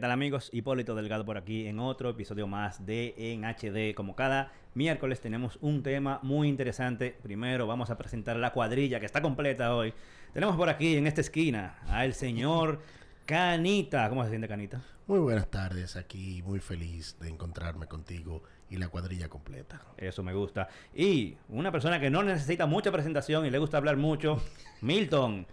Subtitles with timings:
[0.00, 0.48] tal amigos?
[0.52, 3.94] Hipólito Delgado por aquí en otro episodio más de En HD.
[3.94, 7.14] Como cada miércoles tenemos un tema muy interesante.
[7.22, 9.92] Primero vamos a presentar la cuadrilla que está completa hoy.
[10.32, 12.80] Tenemos por aquí en esta esquina al señor
[13.26, 14.08] Canita.
[14.08, 14.80] ¿Cómo se siente Canita?
[15.06, 19.82] Muy buenas tardes, aquí muy feliz de encontrarme contigo y la cuadrilla completa.
[19.98, 20.68] Eso me gusta.
[20.94, 24.42] Y una persona que no necesita mucha presentación y le gusta hablar mucho,
[24.80, 25.46] Milton.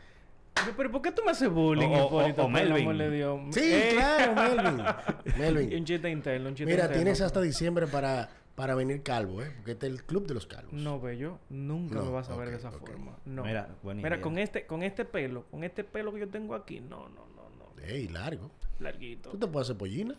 [0.75, 2.83] Pero ¿por qué tú me haces bullying, O- o- Hipólito, o por el Melvin.
[2.83, 3.39] amor de Dios?
[3.51, 4.85] Sí, Eh, claro, Melvin.
[5.25, 5.79] y Melvin.
[5.79, 7.03] un chiste interno, un chiste Mira, interno.
[7.03, 9.51] tienes hasta diciembre para, para venir calvo, ¿eh?
[9.57, 10.73] Porque este es el club de los calvos.
[10.73, 13.17] No, bello, nunca No, me vas a ver de esa forma.
[13.25, 13.43] No.
[13.43, 14.21] Mira, buena Mira, idea.
[14.23, 17.49] con este, con este pelo, con este pelo que yo tengo aquí, no, no, no,
[17.57, 17.83] no.
[17.83, 18.51] Ey, largo.
[18.79, 19.29] Larguito.
[19.31, 20.15] ¿Tú te puedes hacer pollina?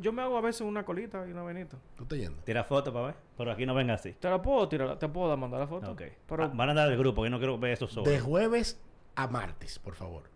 [0.00, 1.76] Yo me hago a veces una colita y una venita.
[1.96, 2.38] ¿Tú te yendo?
[2.44, 3.14] Tira foto para ver.
[3.36, 4.12] Pero aquí no venga así.
[4.12, 5.90] Te la puedo tirar, te puedo mandar la foto.
[5.92, 6.02] Ok.
[6.26, 8.10] Pero, Ah, van a dar el grupo, yo no quiero ver eso solo.
[8.10, 8.80] De jueves
[9.14, 10.32] a martes, por favor.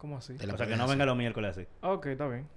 [0.00, 0.34] ¿cómo así?
[0.34, 0.96] Te la O sea, que no hacer.
[0.96, 1.66] venga los miércoles así.
[1.82, 2.48] Ok, está bien.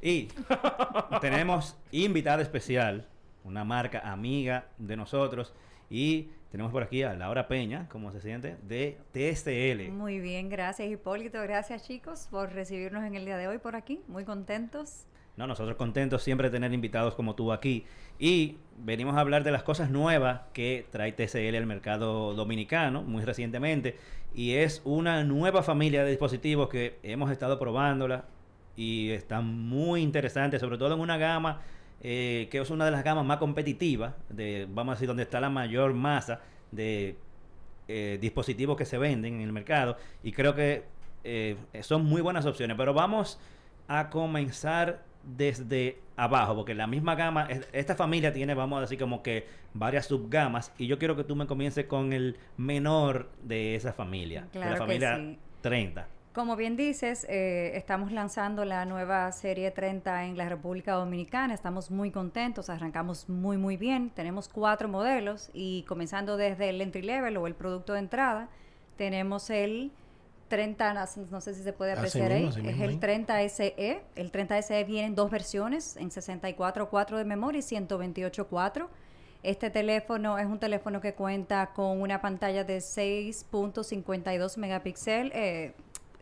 [0.00, 0.28] Y
[1.20, 3.06] tenemos invitada especial,
[3.44, 5.52] una marca amiga de nosotros.
[5.90, 8.56] Y tenemos por aquí a Laura Peña, ¿cómo se siente?
[8.62, 9.92] De TSL.
[9.92, 14.00] Muy bien, gracias Hipólito, gracias chicos por recibirnos en el día de hoy por aquí,
[14.08, 15.04] muy contentos.
[15.36, 17.86] No, nosotros contentos siempre de tener invitados como tú aquí.
[18.18, 23.24] Y venimos a hablar de las cosas nuevas que trae TCL al mercado dominicano muy
[23.24, 23.96] recientemente.
[24.34, 28.24] Y es una nueva familia de dispositivos que hemos estado probándola
[28.76, 31.60] y están muy interesantes, sobre todo en una gama
[32.04, 35.40] eh, que es una de las gamas más competitivas, de, vamos a decir, donde está
[35.40, 36.40] la mayor masa
[36.72, 37.16] de
[37.86, 39.96] eh, dispositivos que se venden en el mercado.
[40.24, 40.82] Y creo que
[41.22, 42.76] eh, son muy buenas opciones.
[42.76, 43.38] Pero vamos
[43.86, 48.98] a comenzar desde abajo, porque la misma gama, es- esta familia tiene, vamos a decir,
[48.98, 53.74] como que varias subgamas, y yo quiero que tú me comiences con el menor de
[53.74, 55.38] esa familia, de la que familia sí.
[55.62, 56.06] 30.
[56.34, 61.90] Como bien dices, eh, estamos lanzando la nueva serie 30 en la República Dominicana, estamos
[61.90, 67.36] muy contentos, arrancamos muy muy bien, tenemos cuatro modelos y comenzando desde el entry level
[67.36, 68.48] o el producto de entrada,
[68.96, 69.90] tenemos el
[70.56, 70.92] 30,
[71.30, 72.96] no sé- si se puede apreciar mismo, ahí, así es mismo el ahí.
[72.98, 78.88] 30 SE, el 30 SE viene en dos versiones, en 64.4 de memoria y 128.4.
[79.42, 85.72] Este teléfono es un teléfono que cuenta con una pantalla de 6.52 megapíxeles eh,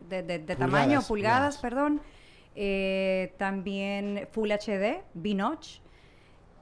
[0.09, 1.57] de, de- de tamaño, Pulgadas, pulgadas, pulgadas.
[1.57, 2.01] perdón.
[2.55, 5.79] Eh, también Full HD, B-Notch.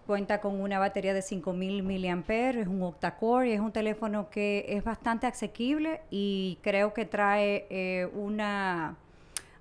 [0.09, 2.23] Cuenta con una batería de 5000 mAh,
[2.59, 7.67] es un octa-core y es un teléfono que es bastante asequible y creo que trae
[7.69, 8.95] eh, una,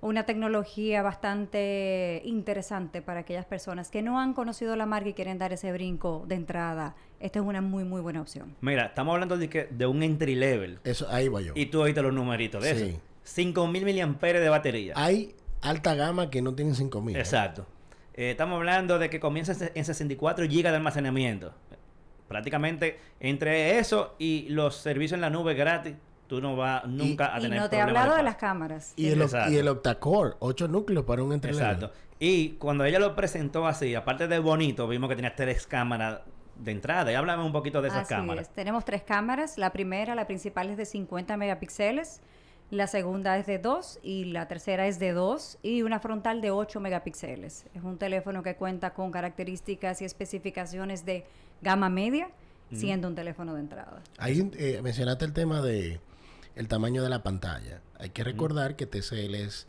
[0.01, 5.37] una tecnología bastante interesante para aquellas personas que no han conocido la marca y quieren
[5.37, 6.95] dar ese brinco de entrada.
[7.19, 8.55] Esta es una muy, muy buena opción.
[8.61, 11.53] Mira, estamos hablando de, que, de un entry level, Eso, ahí va yo.
[11.55, 12.83] y tú oíste los numeritos de Sí.
[12.89, 12.99] eso.
[13.21, 14.93] 5000 miliamperes de batería.
[14.95, 17.15] Hay alta gama que no tienen 5000.
[17.15, 17.19] ¿eh?
[17.19, 17.61] Exacto.
[17.61, 17.78] Eh,
[18.13, 21.53] estamos hablando de que comienza en 64 GB de almacenamiento.
[22.27, 25.95] Prácticamente entre eso y los servicios en la nube gratis,
[26.27, 28.23] tú no vas nunca a y tener no te he hablado de espacio.
[28.23, 28.93] las cámaras.
[28.95, 31.65] Y el, y el octa-core, 8 núcleos para un entry level.
[31.65, 31.91] Exacto.
[32.19, 36.19] Y cuando ella lo presentó así, aparte de bonito, vimos que tenía tres cámaras
[36.55, 37.11] de entrada.
[37.11, 38.47] Y háblame un poquito de esas Así cámaras.
[38.47, 38.53] es.
[38.53, 39.57] Tenemos tres cámaras.
[39.57, 42.21] La primera, la principal es de 50 megapíxeles.
[42.71, 46.51] La segunda es de 2 y la tercera es de 2 y una frontal de
[46.51, 47.65] 8 megapíxeles.
[47.73, 51.25] Es un teléfono que cuenta con características y especificaciones de
[51.61, 52.29] gama media,
[52.71, 54.03] siendo un teléfono de entrada.
[54.19, 55.99] Ahí eh, mencionaste el tema de
[56.55, 57.81] el tamaño de la pantalla.
[57.97, 59.65] Hay que recordar que TCL es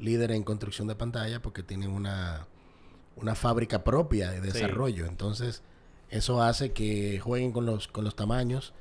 [0.00, 2.48] líder en construcción de pantalla porque tiene una,
[3.14, 5.06] una fábrica propia de desarrollo.
[5.06, 5.62] Entonces,
[6.08, 8.72] eso hace que jueguen con los, con los tamaños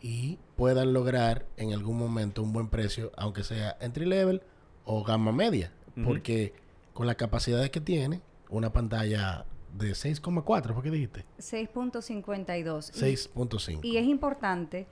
[0.00, 4.42] y puedan lograr en algún momento un buen precio, aunque sea entry level
[4.84, 5.72] o gama media.
[6.04, 6.52] Porque
[6.94, 8.20] con las capacidades que tiene,
[8.50, 9.44] una pantalla
[9.76, 11.24] de 6,4, ¿fue que dijiste?
[11.38, 12.90] 6.52.
[12.94, 13.80] Y- 6.5.
[13.84, 14.86] Y es importante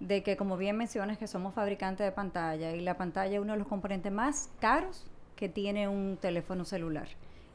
[0.00, 3.52] de que, como bien mencionas, que somos fabricantes de pantalla y la pantalla es uno
[3.52, 5.04] de los componentes más caros
[5.36, 7.08] que tiene un teléfono celular.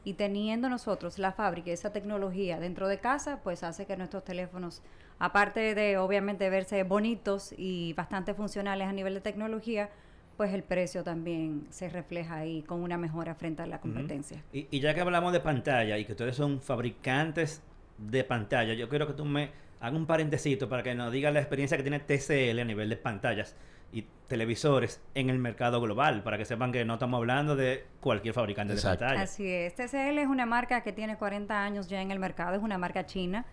[0.08, 4.24] Y teniendo nosotros la fábrica y esa tecnología dentro de casa, pues hace que nuestros
[4.24, 4.80] teléfonos,
[5.18, 9.90] aparte de obviamente verse bonitos y bastante funcionales a nivel de tecnología,
[10.38, 14.42] pues el precio también se refleja ahí con una mejora frente a la competencia.
[14.50, 17.60] Y, y ya que hablamos de pantalla y que ustedes son fabricantes
[17.98, 21.40] de pantalla, yo quiero que tú me hagas un parentecito para que nos digas la
[21.40, 23.54] experiencia que tiene TCL a nivel de pantallas
[23.92, 28.34] y televisores en el mercado global, para que sepan que no estamos hablando de cualquier
[28.34, 29.04] fabricante Exacto.
[29.04, 29.22] de pantalla.
[29.22, 29.74] Así es.
[29.74, 33.06] TCL es una marca que tiene 40 años ya en el mercado, es una marca
[33.06, 33.46] china.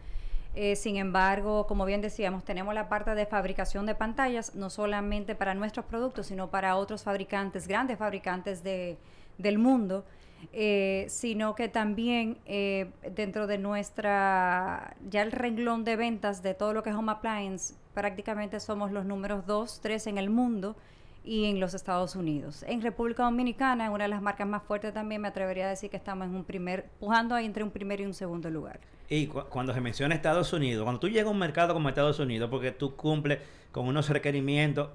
[0.55, 5.35] Eh, sin embargo, como bien decíamos, tenemos la parte de fabricación de pantallas, no solamente
[5.35, 8.97] para nuestros productos, sino para otros fabricantes, grandes fabricantes de,
[9.37, 10.05] del mundo.
[10.53, 16.73] Eh, sino que también eh, dentro de nuestra, ya el renglón de ventas de todo
[16.73, 20.75] lo que es Home Appliance, prácticamente somos los números 2, 3 en el mundo
[21.23, 22.63] y en los Estados Unidos.
[22.67, 25.97] En República Dominicana, una de las marcas más fuertes también, me atrevería a decir que
[25.97, 28.79] estamos en un primer, pujando ahí entre un primer y un segundo lugar.
[29.09, 32.19] Y cu- cuando se menciona Estados Unidos, cuando tú llegas a un mercado como Estados
[32.19, 33.39] Unidos, porque tú cumples
[33.71, 34.89] con unos requerimientos.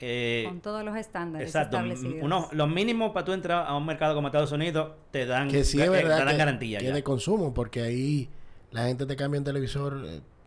[0.00, 2.22] Eh, con todos los estándares exacto, establecidos.
[2.22, 5.64] unos, los mínimos para tú entrar a un mercado como Estados Unidos te dan, Que
[5.64, 6.78] sí es eh, verdad te dan que, garantía.
[6.78, 6.92] que ya.
[6.94, 8.28] de consumo, porque ahí
[8.70, 10.04] la gente te cambia un televisor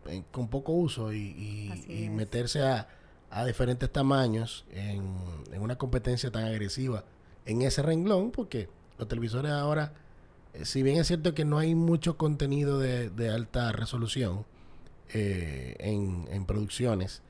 [0.08, 2.88] eh, con poco uso y, meterse a,
[3.30, 5.02] a diferentes tamaños en,
[5.52, 7.04] en una competencia tan agresiva
[7.46, 8.68] en ese renglón, porque
[8.98, 9.92] los televisores ahora,
[10.54, 14.44] eh, si bien es cierto que no hay mucho contenido de, de alta resolución
[15.12, 17.22] eh, en, en producciones,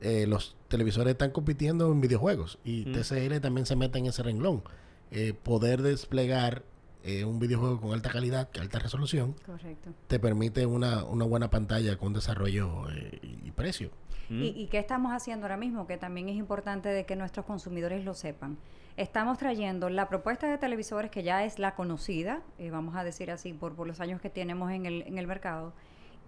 [0.00, 2.92] eh, los televisores están compitiendo en videojuegos y Mm.
[2.92, 4.62] TCL también se mete en ese renglón.
[5.10, 6.62] Eh, poder desplegar
[7.02, 9.90] eh, un videojuego con alta calidad, alta resolución, Correcto.
[10.06, 13.90] te permite una, una buena pantalla con desarrollo eh, y precio.
[14.28, 14.42] Mm.
[14.42, 15.86] ¿Y, ¿Y qué estamos haciendo ahora mismo?
[15.86, 18.58] Que también es importante de que nuestros consumidores lo sepan.
[18.96, 23.30] Estamos trayendo la propuesta de televisores que ya es la conocida, eh, vamos a decir
[23.30, 25.72] así, por, por los años que tenemos en el, en el mercado,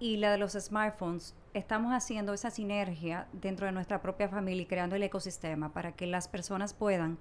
[0.03, 1.33] y la de los smartphones.
[1.55, 6.09] Estamos haciendo esa sinergia dentro de nuestra propia familia y creando el ecosistema para que
[6.09, 7.19] las personas puedan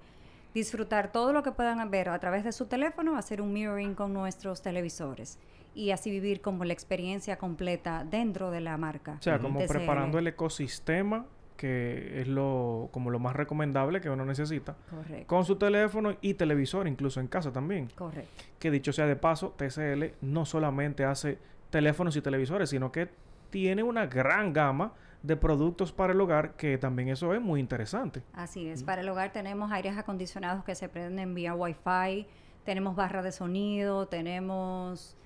[0.52, 4.12] disfrutar todo lo que puedan ver a través de su teléfono, hacer un mirroring con
[4.12, 5.38] nuestros televisores
[5.76, 9.12] y así vivir como la experiencia completa dentro de la marca.
[9.20, 9.68] O sea, como TCL.
[9.68, 11.26] preparando el ecosistema
[11.56, 15.28] que es lo como lo más recomendable que uno necesita Correcto.
[15.28, 17.86] con su teléfono y televisor incluso en casa también.
[17.94, 18.42] Correcto.
[18.58, 21.38] Que dicho sea de paso, TCL no solamente hace
[21.72, 23.08] teléfonos y televisores, sino que
[23.50, 24.92] tiene una gran gama
[25.22, 28.22] de productos para el hogar que también eso es muy interesante.
[28.34, 28.84] Así es.
[28.84, 32.26] Para el hogar tenemos aires acondicionados que se prenden vía Wi-Fi,
[32.64, 35.16] tenemos barra de sonido, tenemos...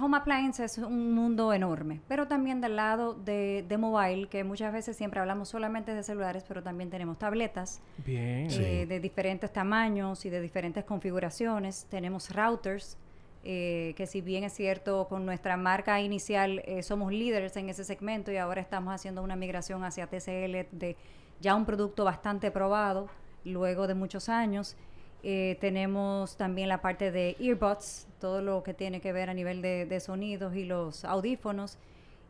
[0.00, 4.72] Home Appliance es un mundo enorme, pero también del lado de, de mobile, que muchas
[4.72, 8.50] veces siempre hablamos solamente de celulares, pero también tenemos tabletas Bien.
[8.50, 8.60] Sí.
[8.64, 11.86] eh, de diferentes tamaños y de diferentes configuraciones.
[11.88, 12.98] Tenemos routers,
[13.44, 17.84] eh, que si bien es cierto, con nuestra marca inicial eh, somos líderes en ese
[17.84, 20.96] segmento y ahora estamos haciendo una migración hacia TCL de
[21.40, 23.08] ya un producto bastante probado
[23.44, 24.76] luego de muchos años.
[25.24, 29.62] Eh, tenemos también la parte de earbuds, todo lo que tiene que ver a nivel
[29.62, 31.78] de, de sonidos y los audífonos.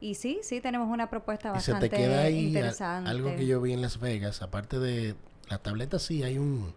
[0.01, 3.11] Y sí, sí, tenemos una propuesta Y se te queda ahí a- interesante.
[3.11, 5.15] algo que yo vi en Las Vegas, aparte de
[5.49, 6.75] las tabletas, sí, hay un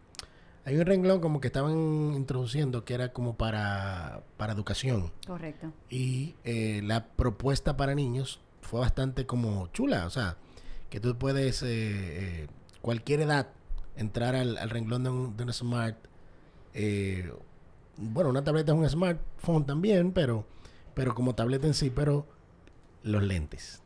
[0.66, 5.12] hay un renglón como que estaban introduciendo que era como para, para educación.
[5.28, 5.72] Correcto.
[5.90, 10.38] Y eh, la propuesta para niños fue bastante como chula, o sea,
[10.90, 12.48] que tú puedes, eh, eh,
[12.82, 13.50] cualquier edad,
[13.96, 15.98] entrar al, al renglón de un, de un smart.
[16.74, 17.32] eh,
[17.98, 20.46] bueno, una tableta es un smartphone también, pero,
[20.96, 22.28] pero como tableta en sí, pero
[23.04, 23.82] los lentes.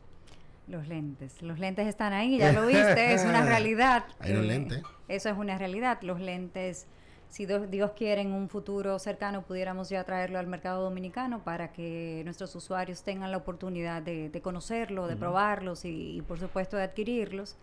[0.70, 1.42] Los lentes.
[1.42, 4.04] Los lentes están ahí, ya lo viste, es una realidad.
[4.20, 4.82] Hay los lentes.
[5.08, 5.98] Eso es una realidad.
[6.02, 6.86] Los lentes,
[7.28, 12.22] si Dios quiere, en un futuro cercano pudiéramos ya traerlo al mercado dominicano para que
[12.24, 16.84] nuestros usuarios tengan la oportunidad de, de conocerlo, de probarlos y, y, por supuesto, de
[16.84, 17.56] adquirirlos.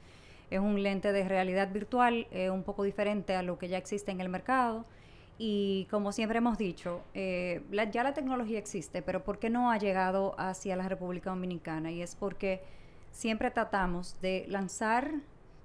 [0.52, 4.12] Es un lente de realidad virtual, eh, un poco diferente a lo que ya existe
[4.12, 4.86] en el mercado.
[5.38, 9.72] Y como siempre hemos dicho, eh, la- ya la tecnología existe, pero ¿por qué no
[9.72, 11.92] ha llegado hacia la República Dominicana?
[11.92, 12.62] Y es porque
[13.18, 15.12] siempre tratamos de lanzar,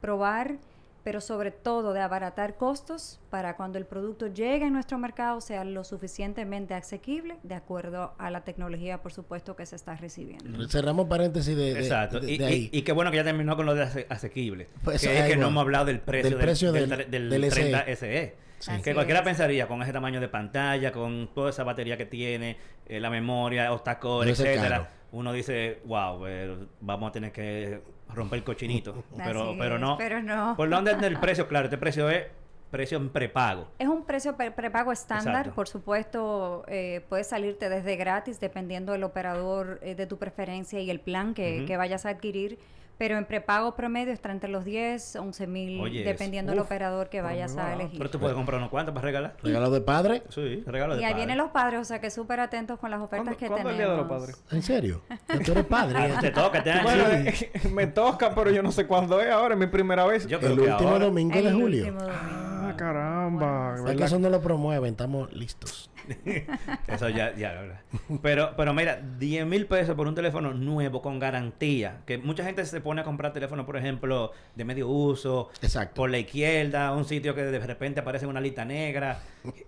[0.01, 0.57] probar,
[1.05, 5.65] pero sobre todo de abaratar costos para cuando el producto llegue a nuestro mercado sea
[5.65, 10.67] lo suficientemente asequible de acuerdo a la tecnología, por supuesto, que se está recibiendo.
[10.69, 12.21] Cerramos paréntesis de, de- Exacto.
[12.21, 12.71] de- y, de y- ahí.
[12.73, 14.69] y qué bueno que ya terminó con lo de ase- asequible.
[14.85, 17.45] Pues, que es que no hemos hablado del precio Del precio del, del- del del
[17.51, 17.61] SE.
[17.61, 18.35] 30 SE.
[18.63, 18.83] Sí.
[18.83, 19.25] Que cualquiera es.
[19.25, 23.73] pensaría con ese tamaño de pantalla, con toda esa batería que tiene, eh, la memoria,
[23.73, 24.91] octacore, ser etcétera.
[25.11, 27.81] Uno dice, wow, eh, vamos a tener que
[28.15, 29.05] romper el cochinito.
[29.17, 29.97] pero, Así pero es, no.
[29.99, 30.55] pero no.
[30.57, 32.27] Por dónde anda el precio, claro, este precio es
[32.71, 33.69] precio en prepago.
[33.79, 35.55] Es un precio pre- prepago estándar, Exacto.
[35.55, 40.89] por supuesto, eh, puede salirte desde gratis dependiendo del operador eh, de tu preferencia y
[40.91, 42.59] el plan que, que vayas a adquirir,
[43.03, 47.57] pero en prepago promedio está entre los 10, 11 mil, dependiendo del operador que vayas
[47.57, 47.99] a elegir.
[47.99, 49.35] Pero tú puedes comprar unos cuantos para regalar.
[49.43, 50.23] Regalo de padre.
[50.29, 51.17] Sí, regalo de Y ahí padre.
[51.17, 53.73] vienen los padres, o sea que súper atentos con las ofertas ¿Cuándo- que tenemos.
[53.73, 54.45] el Día de los Padres?
[54.53, 55.03] ¿En serio?
[55.45, 55.99] Tú eres padre.
[56.17, 57.05] Ah, te toca, te Bueno,
[57.35, 57.47] sí.
[57.53, 60.25] eh, me toca, pero yo no sé cuándo es ahora, es mi primera vez.
[60.27, 61.81] El último domingo de julio.
[61.87, 62.21] último domingo.
[62.23, 63.75] Ah, caramba.
[63.91, 65.91] Es que eso no lo promueven, estamos listos.
[66.89, 67.81] Eso ya, ya, ¿verdad?
[68.23, 72.01] Pero, pero mira, 10 mil pesos por un teléfono nuevo con garantía.
[72.07, 75.51] Que mucha gente se pone a comprar teléfonos, por ejemplo, de medio uso.
[75.63, 75.95] Exacto.
[75.95, 79.21] Por la izquierda, un sitio que de repente aparece en una lista negra.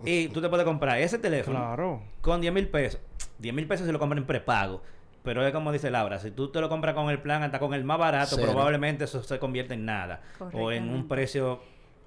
[0.04, 2.02] y tú te puedes comprar ese teléfono Claro.
[2.20, 3.00] con 10 mil pesos.
[3.38, 4.82] 10 mil pesos se lo compran en prepago.
[5.22, 7.72] Pero es como dice Laura, si tú te lo compras con el plan, hasta con
[7.72, 8.52] el más barato, Cero.
[8.52, 10.20] probablemente eso se convierte en nada.
[10.52, 11.60] O en un precio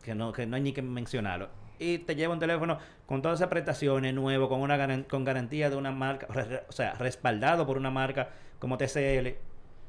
[0.04, 1.50] que no, que no hay ni que mencionarlo.
[1.80, 5.70] Y te lleva un teléfono con todas esas prestaciones nuevo, con una garan- con garantía
[5.70, 6.28] de una marca,
[6.68, 8.30] o sea, respaldado por una marca
[8.60, 9.36] como TCL.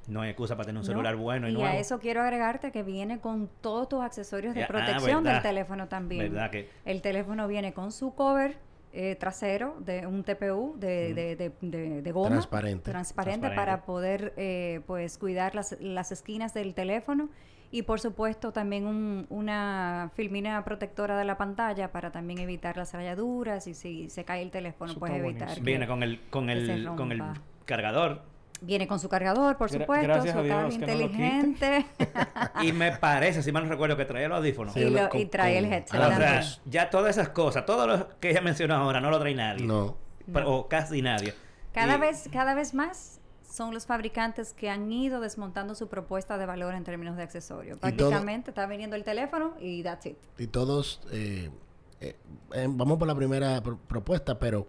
[0.09, 0.93] No hay excusa para tener un ¿no?
[0.93, 1.69] celular bueno y, y nuevo.
[1.69, 5.43] a eso quiero agregarte que viene con todos tus accesorios de Ya, ah, protección del
[5.43, 6.33] teléfono también.
[6.33, 6.71] ¿Verdad que?
[6.87, 8.57] El teléfono viene con su cover
[8.95, 12.31] eh, trasero de un TPU de, de, de, de- de goma.
[12.31, 12.91] Transparente.
[12.91, 13.57] Transparente, Transparente.
[13.57, 17.29] para poder pues pues cuidar las, las esquinas del teléfono.
[17.71, 22.95] Y por supuesto también un- una filmina protectora de la pantalla para también evitar las
[22.95, 25.55] rayaduras y si se cae el teléfono Eso pues está evitar.
[25.55, 27.23] que- Viene con el, con el, con el
[27.67, 28.23] cargador.
[28.61, 31.11] Viene con su cargador, por Gra- supuesto, gracias su a Dios cable que no lo
[31.11, 31.27] quite.
[31.37, 31.87] inteligente.
[32.63, 34.75] Y me parece, si mal no recuerdo, que traía los audífonos.
[34.75, 36.43] Sí, y, lo- y trae el headset O sea, también.
[36.65, 39.65] ya todas esas cosas, todo lo que ella mencionó ahora, no lo trae nadie.
[39.65, 39.97] No.
[40.33, 41.35] Pero- O casi nadie.
[41.73, 43.18] Cada Y- vez, cada vez más
[43.51, 47.79] son los fabricantes que han ido desmontando su propuesta de valor en términos de accesorios.
[47.79, 50.17] todo- Prácticamente está viniendo el teléfono y that's it.
[50.39, 51.51] Y todos, eh,
[52.01, 52.17] eh,
[52.53, 54.67] eh, vamos por la primera pro- propuesta, pero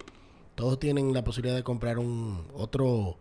[0.56, 3.18] todos tienen la posibilidad de comprar un otro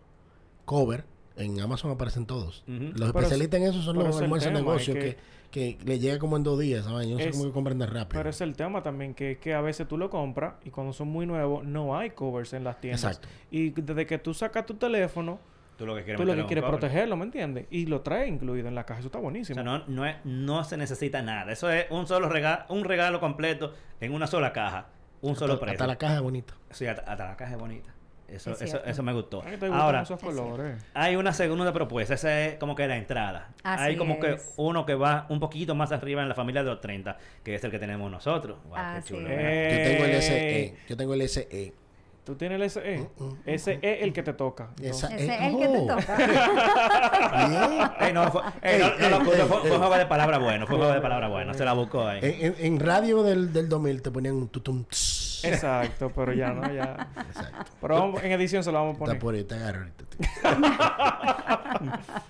[0.65, 1.05] cover.
[1.39, 2.65] En Amazon aparecen todos.
[2.67, 5.17] Los Pero especialistas en eso son los almuerzos de tema, negocio es
[5.51, 7.09] que, que le llega como en dos días, ¿saben?
[7.09, 8.09] Yo no sé cómo que compran rápido.
[8.09, 11.09] Pero es el tema también que, que a veces tú lo compras y cuando son
[11.09, 13.05] muy nuevos no hay covers en las tiendas.
[13.05, 13.29] Exacto.
[13.51, 15.39] Y desde que tú sacas tu teléfono,
[15.77, 17.67] Tú lo que quieres, tú lo que quieres protegerlo, ¿me entiendes?
[17.71, 18.99] Y lo trae incluido en la caja.
[18.99, 19.55] Eso está O buenísimo.
[19.55, 21.53] sea, no, no, es- no se necesita nada.
[21.53, 24.89] Eso es un solo regalo, un regalo completo en una sola caja.
[25.21, 25.75] Un solo hasta, precio.
[25.77, 26.55] hasta la caja es bonita.
[26.71, 27.95] Sí, hasta, hasta la caja es bonita.
[28.29, 29.41] Eso, Es eso, eso me gustó.
[29.41, 30.77] ¿A qué te gustan Ahora, esos colores?
[30.93, 32.13] hay una segunda propuesta.
[32.15, 33.49] Esa es como que la entrada.
[33.63, 36.69] Así hay como que uno que va un poquito más arriba en la familia de
[36.71, 38.59] los 30, que es el que tenemos nosotros.
[38.65, 39.37] Wow, qué Así chulo, es.
[39.37, 39.49] ¿verdad?
[39.71, 40.75] Yo tengo el Eh, SE.
[40.89, 41.73] Yo tengo el SE.
[42.25, 43.09] Tú tienes el SE.
[43.47, 44.69] Ese es el que te toca.
[44.83, 45.87] Esa- Ese Eh, es el que te oh.
[45.87, 46.17] toca.
[48.07, 48.81] Ey, no, fue, ey,
[49.11, 51.65] no fue, fue un juego de palabra bueno, fue un juego de palabra bueno, se
[51.65, 52.21] la buscó ahí.
[52.23, 54.85] En, en- en radio del, del 2000 te ponían un tutum.
[54.85, 55.18] tss.
[55.45, 57.09] Exacto, pero ya no, ya.
[57.29, 57.73] Exacto.
[57.81, 59.19] Pero vamos- en edición se lo vamos a Está poner.
[59.21, 60.05] por ahí, te agarro ahorita.
[60.05, 60.29] tío.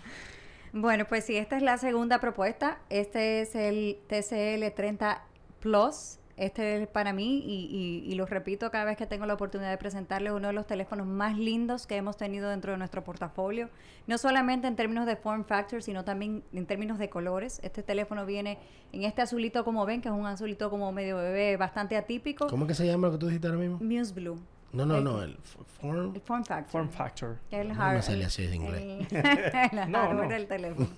[0.73, 2.79] Bueno, pues sí, esta es la segunda propuesta.
[2.91, 5.23] Este es el TCL 30
[5.61, 6.18] Plus.
[6.39, 9.71] Este es para mí, y, y- y lo repito cada vez que tengo la oportunidad
[9.71, 13.69] de presentarle uno de los teléfonos más lindos que hemos tenido dentro de nuestro portafolio.
[14.07, 17.59] No solamente en términos de form factor, sino también en términos de colores.
[17.65, 18.59] Este teléfono viene
[18.93, 22.47] en este azulito, como ven, que es un azulito como medio bebé, bastante atípico.
[22.47, 23.79] ¿Cómo que se llama lo que tú dijiste ahora mismo?
[23.81, 24.39] Muse Blue.
[24.73, 25.23] No, no, El- no.
[25.23, 25.37] El
[25.81, 26.15] form.
[26.15, 26.71] El form factor.
[26.71, 27.39] Form factor.
[27.51, 29.07] El No hard- sale así de inglés.
[29.11, 29.17] el-
[29.83, 30.29] el No, hardware no.
[30.29, 30.89] del teléfono.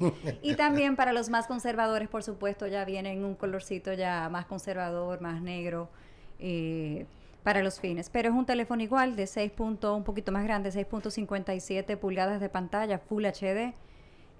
[0.43, 4.47] Y también para los más conservadores, por supuesto, ya viene en un colorcito ya más
[4.47, 5.89] conservador, más negro,
[6.41, 7.07] eh,
[7.45, 8.11] para los fines.
[8.11, 12.49] Pero es un teléfono igual, de 6 punto, un poquito más grande, 6.57 pulgadas de
[12.49, 13.73] pantalla, Full HD.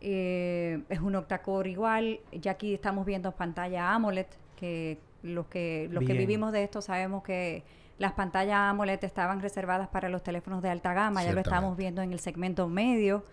[0.03, 2.21] Eh, es un octacore igual.
[2.33, 7.23] Ya aquí estamos viendo pantalla AMOLED, que los que, los que vivimos de esto sabemos
[7.23, 7.63] que
[8.01, 12.03] las pantallas AMOLED estaban reservadas para los teléfonos de alta gama, ya lo estamos viendo
[12.03, 13.25] en el segmento medio.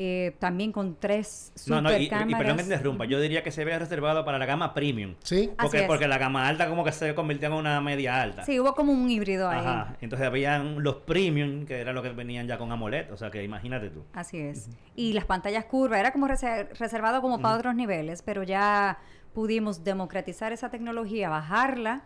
[0.00, 3.20] eh, también con tres No, super no, y, y- y perdón que te interrumpa, yo
[3.20, 5.16] diría que se ve reservado para la gama premium.
[5.24, 5.50] Sí.
[5.56, 5.86] Así Porque, es.
[5.88, 8.44] porque la gama alta como que se convirtió en una media alta.
[8.44, 9.58] Sí, hubo como un híbrido ahí.
[9.58, 9.96] Ajá.
[10.00, 13.12] Entonces habían los premium, que eran los que venían ya con AMOLED.
[13.12, 14.04] O sea que imagínate tú.
[14.12, 14.68] Así es.
[14.94, 18.98] Y las pantallas curvas, era como reser- reservado como para otros niveles, pero ya
[19.34, 22.02] pudimos democratizar esa tecnología, bajarla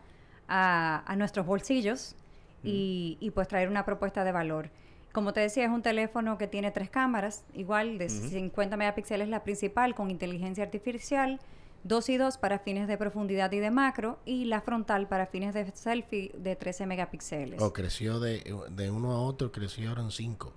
[0.53, 2.15] a, a nuestros bolsillos
[2.63, 4.71] y, y, pues traer una propuesta de valor.
[5.13, 9.43] Como te decía, es un teléfono que tiene tres cámaras, igual de 50 megapíxeles la
[9.43, 11.41] principal con inteligencia artificial,
[11.85, 15.55] 2 y 2 para fines de profundidad y de macro y la frontal para fines
[15.55, 17.61] de selfie de 13 megapíxeles.
[17.61, 20.53] O creció de, de uno a otro, creció ahora en 5.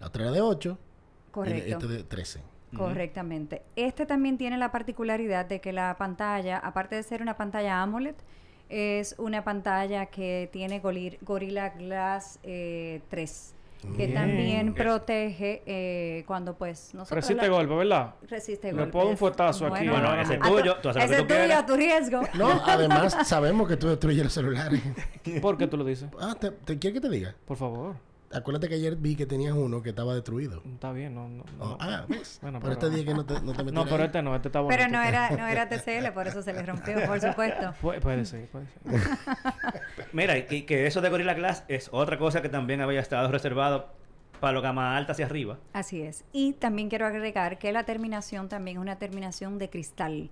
[0.00, 0.78] La otra era de 8.
[1.32, 1.72] Correcto.
[1.72, 2.40] Este de 13.
[2.76, 3.62] Correctamente.
[3.74, 8.14] Este también tiene la particularidad de que la pantalla, aparte de ser una pantalla AMOLED,
[8.70, 13.54] es una pantalla que tiene Gorilla Glass eh, 3,
[13.96, 14.14] que Bien.
[14.14, 18.14] también protege eh, no pues nosotros Resiste la- golpe, ¿verdad?
[18.28, 18.92] resiste Le golpes.
[18.92, 20.44] puedo un fuetazo aquí, Bueno, no, ese no.
[20.46, 22.20] es tuyo, tú haces ese tú es tuyo a tu riesgo.
[22.34, 24.80] No, además sabemos que tú destruyes los celulares.
[25.42, 26.08] ¿Por qué tú lo dices?
[26.20, 27.34] Ah, ¿te, te quieres que te diga?
[27.46, 27.96] Por favor.
[28.32, 30.62] Acuérdate que ayer vi que tenías uno que estaba destruido.
[30.64, 31.44] Está bien, no, no.
[31.58, 31.76] Oh, no.
[31.80, 32.38] ah, ¿ves?
[32.40, 34.02] Bueno, Por pero- este día que no te, no te No, pero ahí.
[34.04, 34.78] este no, este está bonito.
[34.80, 37.74] Pero no era, no era TCL, por eso se le rompió, por supuesto.
[37.82, 38.80] Pu- puede ser, puede ser.
[40.12, 43.88] mira, y que eso de Gorilla Glass es otra cosa que también había estado reservado
[44.40, 45.58] para lo gama alta hacia arriba.
[45.72, 46.24] Así es.
[46.32, 50.30] Y también quiero agregar que la terminación también es una terminación de cristal,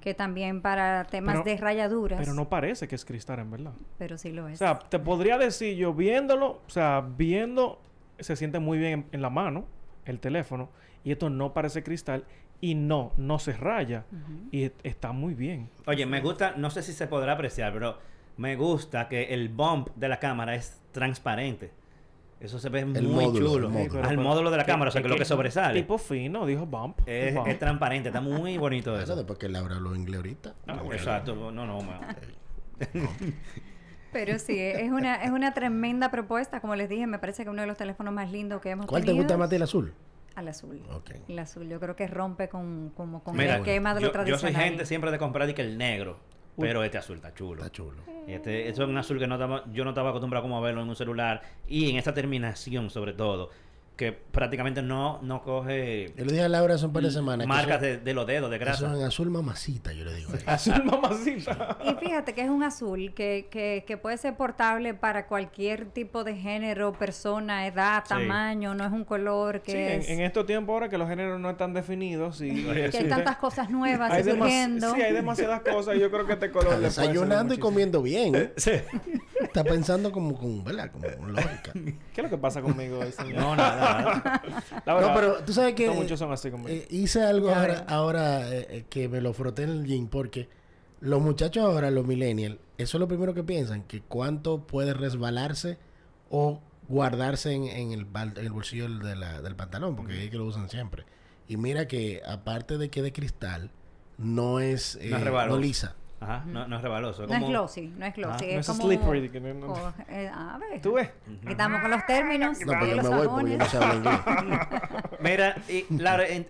[0.00, 3.72] que también para temas Pero- de rayaduras, Pero no parece que es cristal, en verdad.
[3.98, 4.58] pero sí lo O es.
[4.58, 7.80] sea, te podría decir yo viéndolo, o sea, viendo,
[8.18, 9.64] se siente muy bien en, en la mano
[10.06, 10.68] el teléfono
[11.04, 12.24] y esto no parece cristal
[12.60, 14.04] y no, no se raya
[14.50, 15.68] y e- está muy bien.
[15.86, 17.98] Oye, me gusta, no sé si se podrá apreciar, pero
[18.36, 21.70] me gusta que el bump de la cámara es transparente.
[22.40, 23.66] Eso se ve El muy módulo, chulo.
[23.68, 24.08] el módulo.
[24.08, 25.78] Al módulo de la cámara, o sea, que lo que sobresale.
[25.80, 26.98] Tipo fino, dijo bump.
[27.06, 27.46] Es, bump.
[27.48, 29.16] es transparente, está muy bonito Eso eso.
[29.16, 30.54] después que Laura lo inglés ahorita.
[30.66, 32.00] Ah, exacto, no, no, ma-
[34.12, 36.60] Pero sí, es una, es una tremenda propuesta.
[36.60, 39.02] Como les dije, me parece que uno de los teléfonos más lindos que hemos ¿Cuál
[39.02, 39.24] te tenido.
[39.24, 39.92] gusta más a ti, el azul?
[40.34, 40.80] Al azul.
[40.90, 41.10] Ok.
[41.28, 44.12] El azul, yo creo que rompe con, como con Mira, el esquema de lo yo,
[44.12, 44.62] yo soy tradicional.
[44.64, 46.18] gente siempre de comprar y que el negro.
[46.58, 47.62] Pero este azul está chulo.
[47.62, 48.02] Está chulo.
[48.26, 50.82] Este, eso es un azul que no estaba, yo no estaba acostumbrado como a verlo
[50.82, 53.50] en un celular y en esta terminación sobre todo,
[54.00, 57.44] que prácticamente no, no coge Yo le dije a Laura hace un par de semanas.
[57.44, 58.86] que marcas eso- de, de los dedos, de Eso grasa.
[58.96, 60.32] en azul mamacita, yo le digo.
[60.46, 61.76] Azul mamacita.
[61.84, 66.24] Y fíjate que es un azul que, que, que puede ser portable para cualquier tipo
[66.24, 68.08] de género, persona, edad, Sí.
[68.08, 70.08] tamaño, no es un color que Sí, es...
[70.08, 73.68] en estos tiempos ahora que los géneros no están definidos y que hay tantas cosas
[73.68, 74.94] nuevas hay surgiendo.
[74.94, 77.66] Sí, hay demasiadas cosas y yo creo que este color desayunando y muchísimo.
[77.66, 78.34] comiendo bien.
[78.34, 78.52] ¿eh?
[78.56, 78.70] Sí.
[79.42, 80.90] Está pensando como con, ¿verdad?
[80.92, 81.72] Como con lógica.
[81.74, 83.40] ¿Qué es lo que pasa conmigo hoy, señor?
[83.40, 84.42] No, nada, nada.
[84.86, 86.70] La verdad, No, pero tú sabes que no muchos son así conmigo.
[86.70, 90.08] eh, hice algo Ya ahora, ahora eh, eh, que me lo froté en el gym
[90.08, 90.48] porque
[91.00, 95.78] los muchachos ahora, los millennials, eso es lo primero que piensan, que cuánto puede resbalarse
[96.28, 100.24] o guardarse en, en el, bal- en el bolsillo del, de la- del pantalón, porque
[100.24, 101.04] es que lo usan siempre.
[101.48, 103.70] Y mira que aparte de que de cristal,
[104.18, 105.96] no es, eh, no lisa.
[106.20, 107.26] Ajá, no, no es rebaloso.
[107.26, 108.44] No es como- glossy, no es glossy.
[108.44, 108.82] Ah, es no es como...
[108.82, 110.80] slippery, que no- no- eh, a ver.
[110.82, 111.10] ¿Tú ves?
[111.48, 112.58] Estamos con los términos.
[112.66, 113.70] No, yo los me voy porque yo no sajones.
[113.70, 114.60] sé hablar inglés.
[115.20, 115.54] Mira,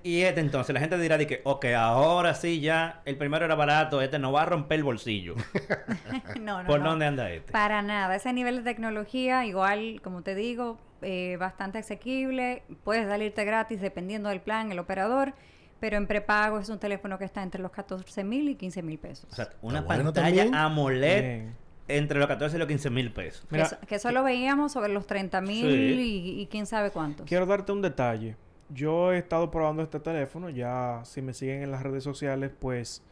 [0.04, 3.54] y, este entonces, la gente dirá de que, ok, ahora sí ya, el primero era
[3.54, 5.36] barato, este no va a romper el bolsillo.
[6.40, 6.90] no, no, ¿Por no.
[6.90, 7.52] dónde anda este?
[7.52, 8.16] Para nada.
[8.16, 12.64] Ese nivel de tecnología, igual, como te digo, eh, bastante asequible.
[12.82, 15.32] Puedes salirte gratis dependiendo del plan, el operador.
[15.80, 18.98] Pero en prepago es un teléfono que está entre los 14 mil y 15 mil
[18.98, 19.26] pesos.
[19.32, 20.54] O sea, una bueno pantalla también.
[20.54, 21.56] AMOLED Bien.
[21.88, 23.46] entre los 14 y los 15 mil pesos.
[23.50, 26.32] Mira, que, eso, que eso lo veíamos sobre los 30 mil Sí.
[26.36, 27.26] y, y quién sabe cuántos.
[27.26, 28.36] Quiero darte un detalle.
[28.68, 30.50] Yo he estado probando este teléfono.
[30.50, 33.02] Ya, si me siguen en las redes sociales, pues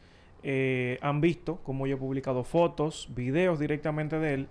[0.44, 4.48] eh, han visto cómo yo he publicado fotos, videos directamente de él.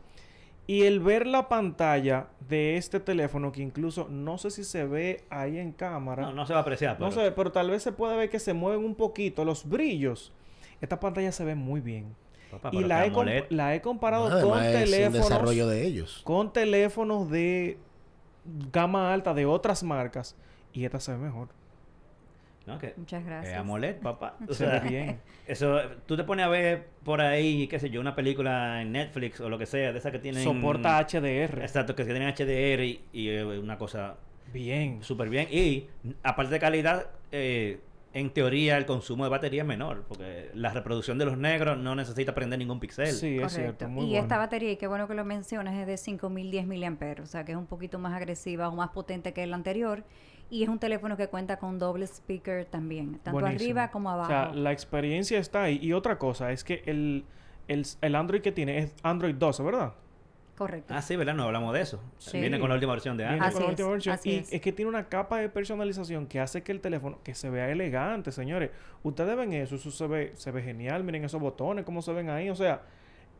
[0.67, 5.23] Y el ver la pantalla de este teléfono, que incluso no sé si se ve
[5.30, 6.23] ahí en cámara.
[6.23, 7.21] No, no se va a apreciar, No pero...
[7.23, 10.34] sé, pero tal vez se puede ver que se mueven un poquito los brillos.
[10.82, 12.13] Esta pantalla se ve muy bien.
[12.51, 15.86] Papá, y pero la he, la he comparado con Además, es un teléfonos desarrollo de
[15.86, 16.21] ellos.
[16.23, 17.77] con teléfonos de
[18.71, 20.36] gama alta de otras marcas
[20.73, 21.49] y esta se ve mejor.
[22.67, 22.77] ¿No?
[22.77, 23.53] Que, Muchas gracias.
[23.53, 24.36] eh, AMOLED, papá.
[24.47, 25.19] O Se sea, bien.
[25.47, 29.39] Eso, tú te pones a ver por ahí, qué sé yo, una película en Netflix
[29.39, 30.43] o lo que sea, de esas que tienen...
[30.43, 31.62] Soporta HDR.
[31.62, 34.17] Exacto, que tienen HDR y, y, una cosa
[34.53, 35.01] Bien.
[35.03, 35.47] súper bien.
[35.51, 35.88] Y
[36.23, 37.80] aparte de calidad, eh,
[38.13, 41.93] en teoría el consumo de batería es menor, porque la reproducción de los negros no
[41.95, 43.08] necesita prender ningún pixel.
[43.08, 43.49] Sí, es Correcto.
[43.62, 43.89] cierto.
[43.89, 44.23] Muy y bueno.
[44.23, 47.45] esta batería, y qué bueno que lo mencionas, es de 5000, 10 miliamperes, o sea
[47.45, 50.03] que es un poquito más agresiva o más potente que el anterior.
[50.49, 53.65] Y es un teléfono que cuenta con doble speaker también, tanto Buenísimo.
[53.65, 54.27] arriba como abajo.
[54.31, 55.77] O sea, la experiencia está ahí.
[55.81, 57.25] Y otra cosa es que el,
[57.67, 59.93] el, el Android que tiene es Android 12, ¿verdad?
[60.57, 60.91] Correcto.
[60.95, 61.36] Ah, sí, ¿verdad?
[61.36, 62.01] No hablamos de eso.
[62.17, 62.39] Sí.
[62.39, 63.47] Viene con la última versión de Viene Android.
[63.49, 64.15] Así con la es, última versión.
[64.15, 64.53] así y es.
[64.53, 64.62] es.
[64.62, 68.31] que tiene una capa de personalización que hace que el teléfono que se vea elegante,
[68.31, 68.71] señores.
[69.03, 71.03] Ustedes ven eso, eso se ve, se ve genial.
[71.03, 72.49] Miren esos botones, cómo se ven ahí.
[72.49, 72.81] O sea,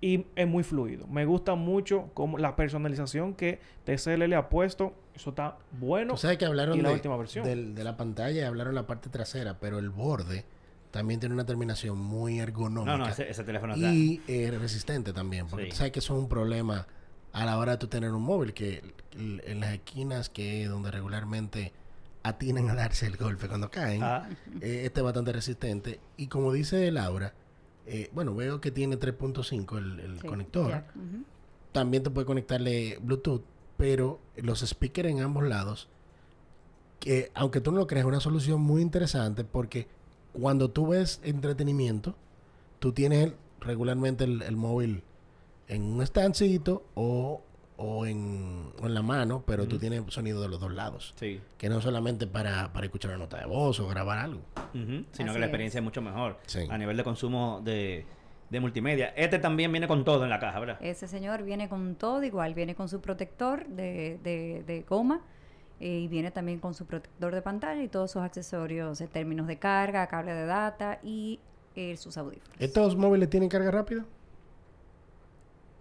[0.02, 1.08] y es muy fluido.
[1.08, 4.94] Me gusta mucho como la personalización que TCL le ha puesto.
[5.16, 6.14] Eso está bueno.
[6.14, 7.44] Tú sabes que hablaron y la de, última versión.
[7.46, 10.46] del- de la pantalla y hablaron la parte trasera, pero el borde
[10.92, 12.92] también tiene una terminación muy ergonómica.
[12.98, 13.92] No, no, ese, ese teléfono está...
[13.92, 15.70] y eh, resistente también, porque Sí.
[15.72, 16.88] tú sabes que eso es un problema
[17.34, 18.82] a la hora de tú tener un móvil, que
[19.14, 21.74] en las esquinas que es donde regularmente
[22.24, 24.28] atinan a darse el golpe cuando caen, Ah,
[24.62, 26.00] eh, este es bastante resistente.
[26.18, 27.34] Y como dice Laura,
[27.88, 30.84] eh, bueno, veo que tiene 3.5 el, el Sí, conector.
[31.72, 33.44] También te puede conectarle Bluetooth,
[33.78, 35.88] pero los speakers en ambos lados,
[37.00, 39.88] que aunque tú no lo creas, es una solución muy interesante porque
[40.34, 42.16] cuando tú ves entretenimiento,
[42.80, 45.04] tú tienes regularmente el, el móvil
[45.68, 47.42] en un standcito o,
[47.78, 51.14] o, en, o en la mano, pero tú tienes sonido de los dos lados.
[51.18, 51.40] sí.
[51.58, 54.42] Que no solamente para, para escuchar una nota de voz o grabar algo.
[54.74, 56.38] Sino Así que la experiencia es mucho mejor.
[56.46, 56.68] Sí.
[56.70, 58.06] A nivel de consumo de,
[58.50, 59.08] de multimedia.
[59.16, 60.78] Este también viene con todo en la caja, ¿verdad?
[60.82, 65.22] Ese señor viene con todo igual, viene con su protector de, de, de goma
[65.80, 69.46] eh, y viene también con su protector de pantalla y todos sus accesorios en términos
[69.48, 71.40] de carga, cable de data y
[71.76, 72.56] eh, sus audífonos.
[72.60, 74.04] ¿Estos móviles tienen carga rápida?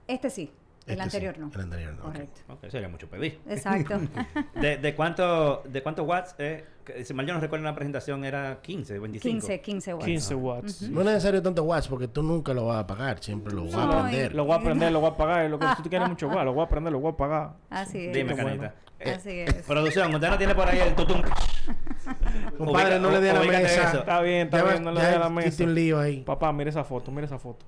[0.09, 0.51] Este sí,
[0.87, 1.51] el Este sí, anterior no.
[1.55, 2.03] El anterior no.
[2.03, 2.41] Correcto.
[2.49, 3.41] Ok, sería mucho pedir.
[3.49, 3.99] Exacto.
[4.61, 6.35] ¿De, de cuánto, de cuántos watts?
[6.39, 6.65] Eh?
[6.85, 9.29] Que, si mal yo no recuerdo en la presentación, era 15, 25.
[9.33, 10.05] 15, 15 watts.
[10.07, 10.83] 15 watts.
[10.83, 13.73] No es necesario tanto watts porque tú nunca lo vas a apagar, siempre lo vas
[13.73, 14.35] No, a prender.
[14.35, 15.51] Lo voy a prender, lo voy a apagar.
[15.51, 17.51] Lo que tú quieres mucho watts, lo voy a prender, lo voy a apagar.
[17.71, 18.15] Así es.
[18.15, 18.37] Dime.
[18.37, 18.75] Canita.
[18.99, 19.53] Eh, Así es.
[19.67, 21.21] Producción, usted no tiene por ahí el tutum.
[22.59, 23.89] Compadre, no le dé a la mesa.
[23.91, 23.99] eso.
[24.01, 25.65] Está bien, está Ya bien, no le dé a la mesa.
[25.65, 26.23] un lío ahí.
[26.23, 27.67] Papá, mira esa foto, mira esa foto.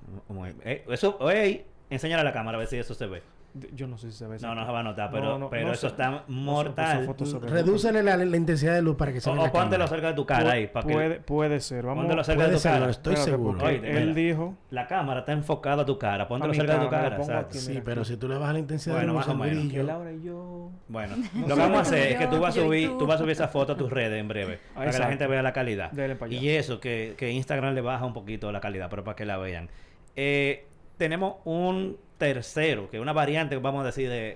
[0.63, 3.21] Eh, eso, ey, enséñale a la cámara a ver si eso se ve.
[3.51, 5.39] De- Yo no sé si se ve No, no se va a notar, No, pero,
[5.39, 5.87] no, pero no eso sé.
[5.87, 7.09] está No sé, pues mortal.
[7.41, 10.07] Redúcele la, la intensidad de luz para que se O, vea o la póntelo cerca
[10.09, 10.67] de tu cara ahí.
[10.67, 11.83] Para que, Puede, puede ser.
[11.83, 12.85] Vamos póntelo cerca de Puede tu ser, cara.
[12.85, 13.65] no estoy Espérate, seguro.
[13.65, 14.13] Oye, él mira.
[14.13, 14.55] dijo...
[14.69, 16.27] La cámara está enfocada a tu cara.
[16.27, 18.93] Póntelo cerca de tu cara, pongo aquí, Sí, pero si tú le bajas la intensidad
[18.97, 19.63] Bueno, de luz más o menos.
[19.65, 20.69] brillo, Laura y yo...
[20.87, 23.07] Bueno, No lo que vamos a hacer es que tú vas a subir, tú.
[23.07, 25.41] vas a subir esa foto a tus redes en breve, para que la gente vea
[25.41, 25.89] la calidad.
[25.91, 26.37] Dele pa' allá.
[26.37, 29.37] Y eso, que, que Instagram le baja un poquito la calidad, pero para que la
[29.37, 29.69] vean.
[30.15, 30.67] Eh,
[30.99, 34.35] tenemos un tercero, que es una variante, vamos a decir, de,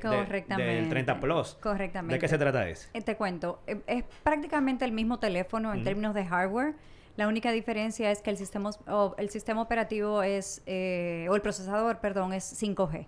[0.58, 1.58] del 30 Plus.
[1.62, 2.16] Correctamente.
[2.16, 2.88] ¿De qué se trata ese?
[2.94, 6.76] Eh, Te cuento, eh, es prácticamente el mismo teléfono en términos de hardware.
[7.18, 8.72] La única diferencia es que el sistema,
[9.18, 13.06] el sistema operativo es, eh, o el procesador, perdón, es 5G.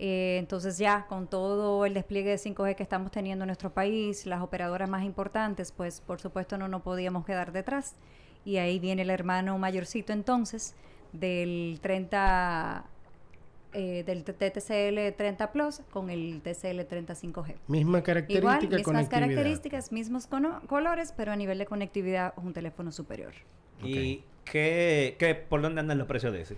[0.00, 4.26] Eh, entonces ya con todo el despliegue de 5G que estamos teniendo en nuestro país,
[4.26, 7.94] las operadoras más importantes, pues por supuesto no nos podíamos quedar detrás.
[8.44, 10.74] Y ahí viene el hermano mayorcito entonces
[11.12, 12.84] del 30,
[13.74, 17.54] eh, del TTCL 30 Plus con el TCL 35G.
[17.66, 19.10] misma Igual, característica, mismas conectividad.
[19.10, 20.28] características, mismos
[20.66, 23.32] colores, pero a nivel de conectividad es un teléfono superior.
[23.82, 26.56] ¿Y qué, qué, por dónde andan los precios de ese?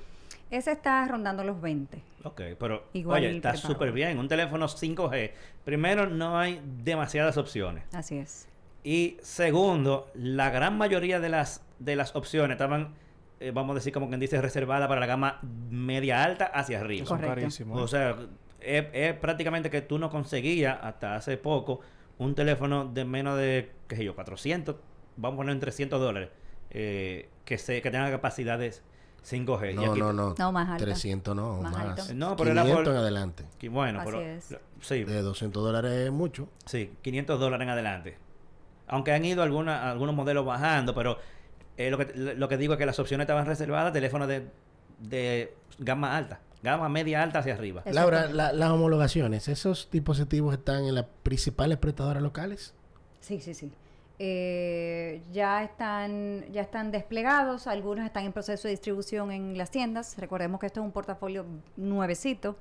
[0.51, 2.03] Ese está rondando los 20.
[2.25, 4.19] Ok, pero Igual oye, está súper bien.
[4.19, 5.31] Un teléfono 5G.
[5.65, 7.85] Primero, no hay demasiadas opciones.
[7.93, 8.49] Así es.
[8.83, 12.95] Y segundo, la gran mayoría de las, de las opciones estaban,
[13.41, 17.07] eh, vamos a decir, como quien dice, reservadas para la gama media alta hacia arriba.
[17.07, 17.41] Son Correcto.
[17.41, 17.81] carísimos.
[17.81, 18.17] O sea,
[18.61, 21.81] es, es prácticamente que tú no conseguías hasta hace poco
[22.19, 24.77] un teléfono de menos de, qué sé yo, 400,
[25.17, 26.29] vamos a poner en 300 dólares,
[26.71, 28.83] eh, que, se, que tenga capacidades
[29.25, 29.73] 5G.
[29.73, 30.35] Y No, aquí- no, no.
[30.39, 30.85] No, más alta.
[30.85, 31.99] 300 no, Más más.
[32.01, 32.15] alto.
[32.15, 33.45] No, pero era 500 por- en adelante.
[33.59, 34.57] que bueno, Así pero, es.
[34.81, 36.49] sí, De 200 dólares es mucho.
[36.67, 38.19] sí, 500 dólares en adelante.
[38.87, 41.19] Aunque han ido alguna, algunos modelos bajando, pero
[41.77, 44.47] eh, lo, que, lo que digo es que las opciones estaban reservadas teléfonos de,
[44.99, 47.83] de gama alta, gama media alta hacia arriba.
[47.91, 52.75] Laura, la- las homologaciones, ¿esos dispositivos están en las principales prestadoras locales?
[53.21, 53.71] Sí, sí, sí.
[54.23, 60.17] Eh, ya están ya están desplegados, algunos están en proceso de distribución en las tiendas.
[60.19, 61.47] Recordemos que esto es un portafolio
[61.79, 62.57] nuevecito,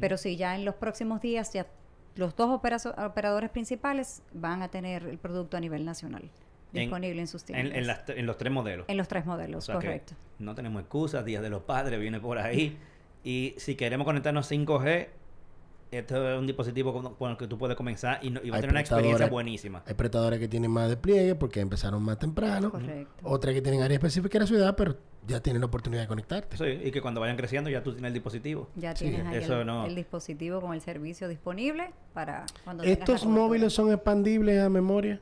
[0.00, 1.66] pero sí, ya en los próximos días ya
[2.14, 6.30] los dos operadores principales van a tener el producto a nivel nacional
[6.72, 7.70] disponible en, sus tiendas.
[7.72, 8.86] En, en las- en los tres modelos.
[8.88, 10.14] En los tres O modelos, sea correcto.
[10.38, 12.76] no tenemos excusas, Días de los Padres viene por ahí.
[13.24, 15.08] Y si queremos conectarnos 5G,
[15.90, 18.58] esto es un dispositivo con, con el que tú puedes comenzar y, no- y va
[18.58, 19.82] a tener una experiencia buenísima.
[19.86, 22.70] Hay prestadores que tienen más despliegue porque empezaron más temprano.
[22.70, 23.14] Correcto.
[23.22, 26.56] Otras que tienen área específica en la ciudad, pero ya tienen la oportunidad de conectarte.
[26.58, 28.68] Sí, y que cuando vayan creciendo ya tú tienes el dispositivo.
[28.76, 29.86] Ya Sí, tienes ahí eso el, no.
[29.86, 35.20] el dispositivo con el servicio disponible para cuando ¿Estos móviles son expandibles a memoria?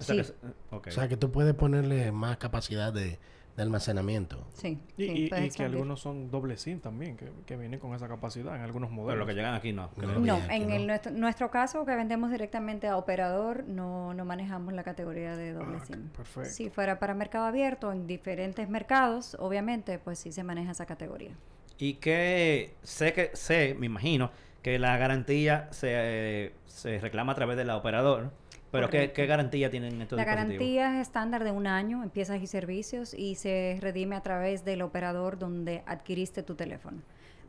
[0.00, 0.20] O sea Sí.
[0.20, 0.34] que es-
[0.70, 0.86] ok.
[0.88, 3.18] O sea, que tú puedes ponerle más capacidad de,
[3.56, 4.46] de almacenamiento.
[4.54, 5.74] Sí, Y, sí, y- y puedes que expandir.
[5.74, 9.18] algunos son doble SIM también, que, que vienen con esa capacidad en algunos pero modelos.
[9.18, 9.82] los que llegan aquí no.
[9.82, 9.90] No.
[9.96, 10.18] creo.
[10.20, 14.72] No, Bien, en el nuestro, nuestro caso que vendemos directamente a operador, no, no manejamos
[14.74, 16.08] la categoría de doble Ah, SIM.
[16.10, 16.50] perfecto.
[16.50, 21.32] Si fuera para mercado abierto, en diferentes mercados, obviamente, pues sí se maneja esa categoría.
[21.78, 24.30] Y que sé que, sé, me imagino,
[24.62, 28.30] que la garantía se, eh, se reclama a través del operador.
[28.70, 30.58] Pero ¿qué, qué garantía tienen estos La dispositivos?
[30.58, 34.64] garantía es estándar de un año en piezas y servicios y se redime a través
[34.64, 37.00] del operador donde adquiriste tu teléfono.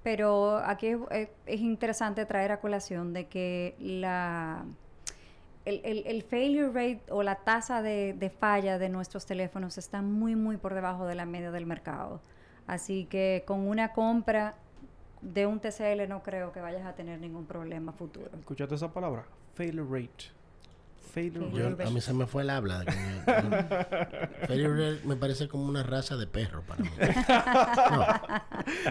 [0.02, 4.64] Pero aquí es, es- es interesante traer a colación de que la
[5.66, 10.02] el, el- el failure rate o la tasa de, de falla de nuestros teléfonos está
[10.02, 12.22] muy, muy por debajo de la media del mercado.
[12.66, 14.56] Así que con una compra
[15.22, 18.30] de un TCL no creo que vayas a tener ningún problema futuro.
[18.40, 19.26] ¿Escuchaste esa palabra?
[19.54, 20.26] Failure rate.
[21.16, 22.84] Yo, a mí se me fue el habla.
[24.48, 26.90] Failure me parece como una raza de perro para mí.
[27.92, 28.06] No,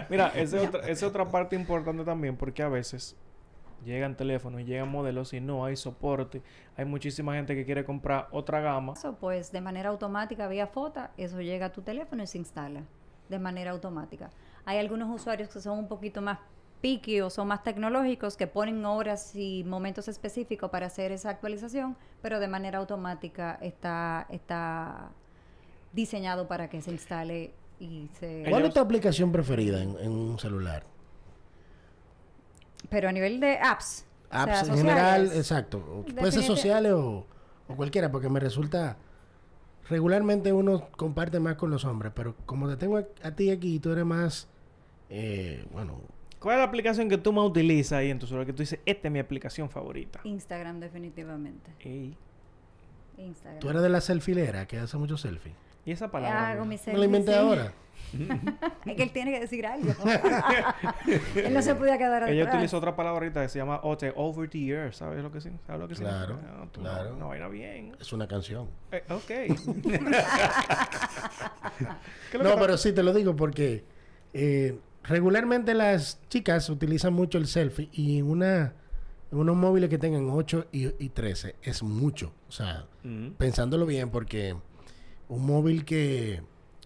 [0.09, 3.15] Mira, esa es otra, esa es otra parte importante también, porque a veces
[3.85, 6.41] llegan teléfonos, llegan modelos y no hay soporte.
[6.75, 8.93] Hay muchísima gente que quiere comprar otra gama.
[8.93, 12.83] Eso, pues de manera automática vía FOTA, eso llega a tu teléfono y se instala
[13.29, 14.29] de manera automática.
[14.65, 16.39] Hay algunos usuarios que son un poquito más
[16.81, 21.97] picky o son más tecnológicos que ponen horas y momentos específicos para hacer esa actualización,
[22.21, 25.11] pero de manera automática está, está
[25.93, 28.45] diseñado para que se instale y se...
[28.49, 30.83] ¿Cuál es tu aplicación preferida en, en un celular?
[32.89, 34.05] Pero a nivel de apps.
[34.29, 34.77] o sea, Apps en sociales.
[34.83, 36.05] general, exacto.
[36.17, 37.25] Puede ser sociales o,
[37.67, 38.97] o cualquiera, porque me resulta...
[39.89, 43.79] Regularmente uno comparte más con los hombres, pero como te tengo a, a ti aquí,
[43.79, 44.47] tú eres más...
[45.09, 45.99] eh, bueno,
[46.39, 48.45] ¿Cuál es la aplicación que tú más utilizas ahí en tu celular?
[48.45, 50.21] Que tú dices, esta es mi aplicación favorita.
[50.23, 51.71] Instagram definitivamente.
[51.81, 52.15] Ey.
[53.17, 53.59] Instagram.
[53.59, 55.55] tú eres de la selfilera que hace muchos selfies.
[55.85, 56.51] Y esa palabra.
[56.51, 56.65] Hago ¿no?
[56.67, 57.73] mis Me la inventé ahora.
[58.85, 59.93] Es que él tiene que decir algo.
[61.35, 62.55] él no se podía quedar Ella atrás.
[62.55, 64.93] utiliza otra palabra ahorita que se llama OT, over the year.
[64.95, 65.51] ¿Sabes lo que sí?
[65.67, 66.53] ¿Sabes lo que Claro, significa?
[66.59, 67.15] Ah, tú, claro.
[67.17, 67.95] No, vaina bien.
[67.99, 68.67] Es una canción.
[68.91, 69.25] Eh, ok.
[69.27, 69.53] ¿Qué
[72.37, 73.83] es lo No, pero sí te lo digo porque
[74.33, 78.73] eh, regularmente las chicas utilizan mucho el selfie y en una
[79.31, 82.33] en unos móviles que tengan 8 y, y 13 es mucho.
[82.47, 82.87] O sea,
[83.37, 84.55] pensándolo bien porque
[85.27, 86.41] un móvil que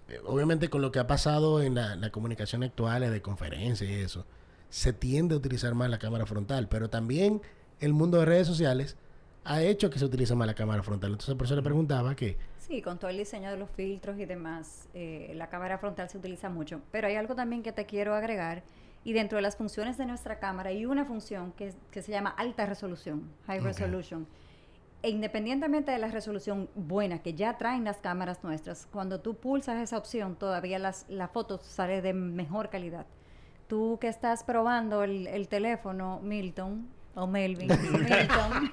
[0.10, 3.94] eh, obviamente con lo que ha pasado en la, la comunicación actual de conferencias y
[3.94, 4.26] eso,
[4.70, 7.42] se tiende a utilizar más la cámara frontal, pero también
[7.80, 8.98] el mundo de redes sociales
[9.46, 11.12] ha hecho que se utilice más la cámara frontal.
[11.12, 14.26] Entonces por eso le preguntaba que Sí, con todo el diseño de los filtros y
[14.26, 16.82] demás, eh, la cámara frontal se utiliza mucho.
[16.92, 18.64] Pero hay algo también que te quiero agregar.
[19.04, 22.30] Y dentro de las funciones de nuestra cámara hay una función que, que se llama
[22.30, 24.26] alta resolución, high resolution.
[25.02, 29.82] E independientemente de la resolución buena que ya traen las cámaras nuestras, cuando tú pulsas
[29.82, 33.06] esa opción, todavía las, la foto sale de mejor calidad.
[33.68, 38.72] Tú que estás probando el, el teléfono, Milton, o Melvin, Milton,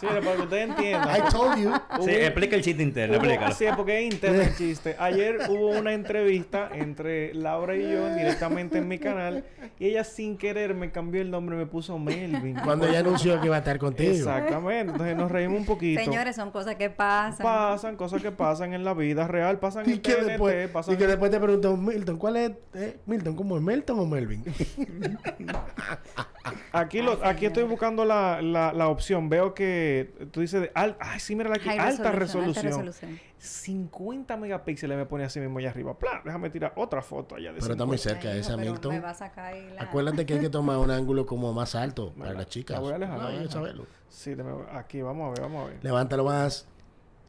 [0.00, 1.16] Sí, para que ustedes entiendan.
[1.16, 1.72] I told you.
[2.04, 3.54] Sí, explica el chiste interno, Hubo- explícalo.
[3.54, 4.96] sí, porque es interno el chiste.
[4.98, 9.44] Ayer hubo una entrevista entre Laura y yo directamente en mi canal
[9.78, 12.56] y ella sin querer me cambió el nombre, me puso Melvin.
[12.64, 14.10] Cuando ella anunció que iba a estar contigo.
[14.12, 14.92] Exactamente.
[14.92, 16.02] Entonces nos reímos un poquito.
[16.02, 17.44] señores, son cosas que pasan.
[17.44, 20.94] Pasan cosas que pasan en la vida real, pasan Y en que, TNT, después, pasan
[20.94, 22.50] y que en- después te preguntó Milton, ¿cuál es?
[22.74, 23.62] eh, Milton, ¿cómo es?
[23.62, 24.42] ¿Melton o Melvin?
[26.72, 29.28] Aquí, lo, aquí estoy buscando la, la, la opción.
[29.28, 32.66] Veo que tú dices, de al- ay, sí, mira aquí, alta resolución.
[32.66, 33.20] alta resolución.
[33.38, 35.98] 50 megapíxeles me pone así mismo allá arriba.
[35.98, 38.20] Plan, déjame tirar otra foto allá de Pero está muy 50.
[38.20, 38.92] cerca Ay, esa, Milton.
[38.92, 42.38] me a la- Acuérdate que hay que tomar un ángulo como más alto para la-
[42.38, 42.74] las chicas.
[42.76, 43.86] la voy a alejar, No, a saberlo.
[44.08, 44.34] Sí,
[44.72, 45.78] aquí, vamos a ver, vamos a ver.
[45.82, 46.68] Levántalo más.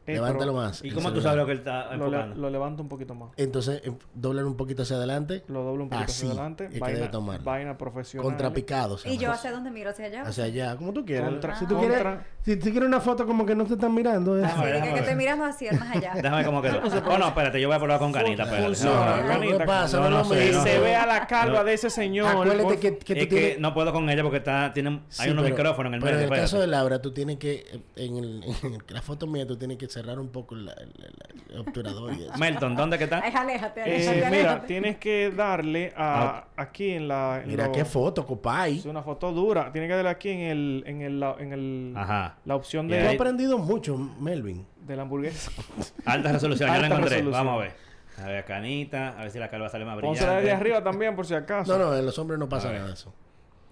[0.06, 0.84] Eh, levántalo pero más.
[0.84, 3.30] ¿Y cómo tú sabes lo que él está Lo, le- lo levanto un poquito más.
[3.36, 5.44] Entonces, eh, doblar un poquito hacia adelante.
[5.48, 6.64] Lo doblo un poquito Así hacia adelante.
[6.66, 7.44] es que Vaina, debe tomarlo.
[7.44, 8.24] vaina profesional.
[8.24, 8.98] Contrapicado.
[9.04, 10.22] Y yo hacia dónde miro, hacia allá.
[10.22, 11.30] Hacia allá, como tú quieras.
[11.30, 13.94] Contra- si tú contra- quieres, si tú quieres una foto como que no te están
[13.94, 15.16] mirando, es- Déjame que, que ver.
[15.16, 16.12] mirando hacia más allá.
[16.22, 16.68] Déjame como que...
[16.68, 18.44] Oh, no, espérate, yo voy a probar con canita.
[18.44, 19.28] Funciona, No, no, no.
[19.28, 19.58] canita.
[19.58, 20.00] ¿qué pasa?
[20.00, 20.78] No, No, se sé.
[20.80, 22.28] ve a la calva de ese señor.
[22.28, 23.54] Acuérdate que, que tú es tienes...
[23.54, 26.26] que no puedo con ella porque está, hay unos pero- micrófonos en el Pero medio.
[26.28, 29.46] en el caso de Laura, tú tienes que, eh, en, el, en la foto mía,
[29.46, 32.36] tú tienes que cerrar un poco la- la- la- el obturador y eso.
[32.38, 33.20] Melton, ¿dónde que está?
[33.24, 34.66] Ay, aléjate, Eh, aléjate, mira, aléjate.
[34.66, 37.40] tienes que darle a aquí en la.
[37.42, 38.78] en Mira lo- qué foto, copay.
[38.78, 39.70] Es una foto dura.
[39.72, 42.36] Tienes que darle aquí en el, en el, la- en el Ajá.
[42.44, 44.66] la opción de, ahí- aprendido mucho, Melvin.
[44.84, 45.50] de la hamburguesa.
[46.04, 47.16] Alta resolución, ya la Alta encontré.
[47.16, 47.46] resolución.
[47.46, 47.72] Vamos a ver.
[48.22, 50.60] A ver, canita, a ver si la calva sale más Pónsela de brillante.
[50.60, 51.76] arriba también, por si acaso.
[51.78, 53.12] No, no, en los hombres no pasa A nada de eso.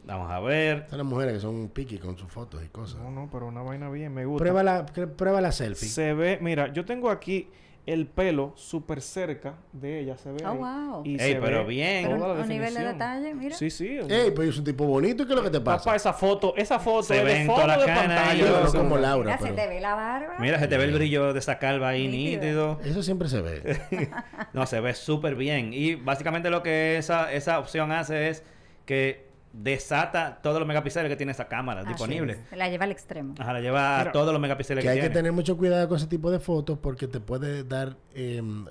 [0.05, 0.87] Vamos a ver.
[0.89, 3.01] Son las mujeres que son piqui con sus fotos y cosas.
[3.01, 4.43] No, no, pero una vaina bien, me gusta.
[4.43, 5.89] Prueba la, prueba la selfie.
[5.89, 7.49] Se ve, mira, yo tengo aquí
[7.85, 10.45] el pelo súper cerca de ella, se ve.
[10.45, 10.59] Oh, ahí.
[10.59, 11.03] wow.
[11.05, 12.05] Y Ey, se pero ve bien.
[12.07, 13.57] Pero toda la un nivel de detalle, mira.
[13.57, 13.99] Sí, sí.
[14.09, 15.25] Ey, pues es un tipo bonito.
[15.27, 15.85] ¿Qué es lo que te pasa?
[15.85, 18.99] Papá, esa foto, esa foto Se ve en toda la y Yo no como.
[18.99, 20.35] Laura, Mira, se pero te ve la barba.
[20.39, 22.77] Mira, se te ve el brillo de esa calva ahí Nítido.
[22.77, 22.81] nítido.
[22.85, 23.79] eso siempre se ve.
[24.53, 25.73] No, se ve súper bien.
[25.73, 28.45] Y básicamente lo que esa, esa opción hace es
[28.85, 32.39] que desata todos los megapíxeles que tiene esa cámara Así disponible.
[32.51, 32.57] es.
[32.57, 33.35] La lleva al extremo.
[33.39, 35.15] Ajá, la lleva a todos los megapíxeles que que, hay que tiene.
[35.15, 37.97] tener mucho cuidado con ese tipo de fotos porque te puede dar...
[38.15, 38.65] em,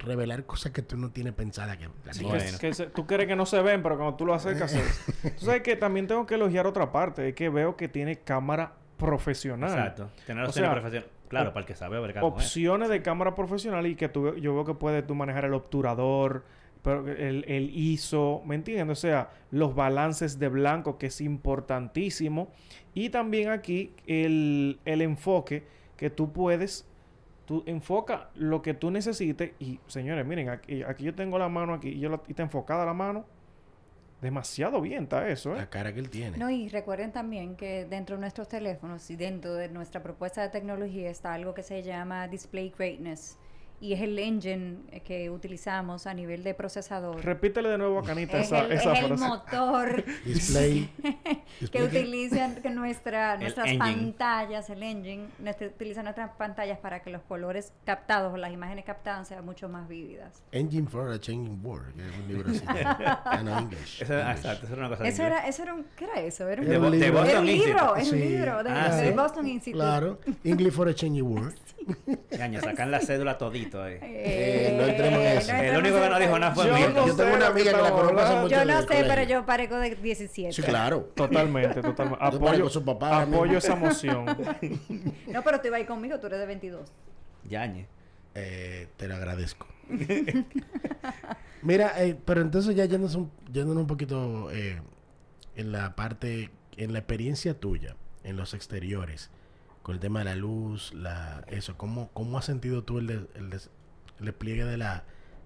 [0.00, 2.44] revelar cosas que tú no tienes pensada que Sí, Bueno.
[2.60, 4.78] que- que se- tú crees que no se ven, pero cuando tú lo acercas, se
[4.78, 5.34] ven.
[5.38, 8.74] Tú sabes que también tengo que elogiar otra parte, es que veo que tiene cámara
[8.96, 9.70] profesional.
[9.70, 10.08] Exacto.
[10.24, 11.12] Tener O opciones sea, profesionales.
[11.28, 12.24] Claro, para el que sabe con eso.
[12.24, 16.44] Opciones de cámara profesional y que tú, yo veo que puedes tú manejar el obturador,
[16.82, 18.98] pero el, el ISO, ¿me entiendes?
[18.98, 22.50] O sea, los balances de blanco, que es importantísimo.
[22.94, 25.64] Y también aquí el, el enfoque
[25.96, 26.86] que tú puedes,
[27.46, 29.52] tú enfoca lo que tú necesites.
[29.58, 32.42] Y señores, miren, aquí, aquí yo tengo la mano aquí y, yo la- y está
[32.42, 33.24] enfocada la mano.
[34.20, 35.58] Demasiado bien está eso, ¿eh?
[35.58, 36.38] la cara que él tiene.
[36.38, 40.48] No, y recuerden también que dentro de nuestros teléfonos y dentro de nuestra propuesta de
[40.48, 43.38] tecnología está algo que se llama Display Greatness.
[43.80, 47.24] Y es el engine eh, que utilizamos a nivel de procesador.
[47.24, 49.24] Repítele de nuevo a Canita es esa, el, esa es el frase.
[49.24, 50.90] motor Display.
[51.02, 53.84] que display utilizan que nuestra, El nuestras engine.
[53.94, 58.84] pantallas, el engine, nuestra- utilizan nuestras pantallas para que los colores captados o las imágenes
[58.84, 60.42] captadas sean mucho más vívidas.
[60.52, 62.64] Engine for a Changing World, que es un libro así.
[63.30, 64.02] Ah, no, English.
[64.02, 64.36] Eso, ah, English.
[64.38, 66.48] exacto, eso era una cosa de Eso era, eso era un, ¿qué era eso?
[66.48, 67.20] Era un, De, un de libro.
[67.20, 68.24] Boston libro, es un Sí.
[68.28, 69.14] libro de, Ah, del sí.
[69.16, 69.84] Boston Institute.
[69.84, 70.20] Claro.
[70.44, 71.54] English for a Changing World.
[72.36, 73.38] Caño, sacan la cédula
[73.74, 73.98] ahí.
[74.02, 75.52] Eh, no entremos en eso.
[75.54, 76.94] El único que no dijo nada fue Yo Milton.
[76.94, 79.22] no Yo tengo sé una amiga que la conozco hace mucho Yo no sé, pero
[79.24, 80.52] yo parezco de 17.
[80.52, 81.10] Sí, claro.
[81.14, 82.24] Totalmente, totalmente.
[82.24, 84.26] Apoyo, su papá apoyo esa moción.
[85.26, 86.90] No, pero tú ibas ahí conmigo, tú eres de 22.
[87.44, 87.86] Yañe.
[88.34, 89.66] Eh, te lo agradezco.
[91.62, 94.80] Mira, eh, pero entonces ya yéndonos un, yéndonos un poquito eh,
[95.56, 99.30] en la parte, en la experiencia tuya, en los exteriores,
[99.88, 103.48] con el tema de la luz, la eso, ¿cómo, cómo has sentido tú el, el,
[103.48, 103.70] des-
[104.20, 105.04] el despliegue de la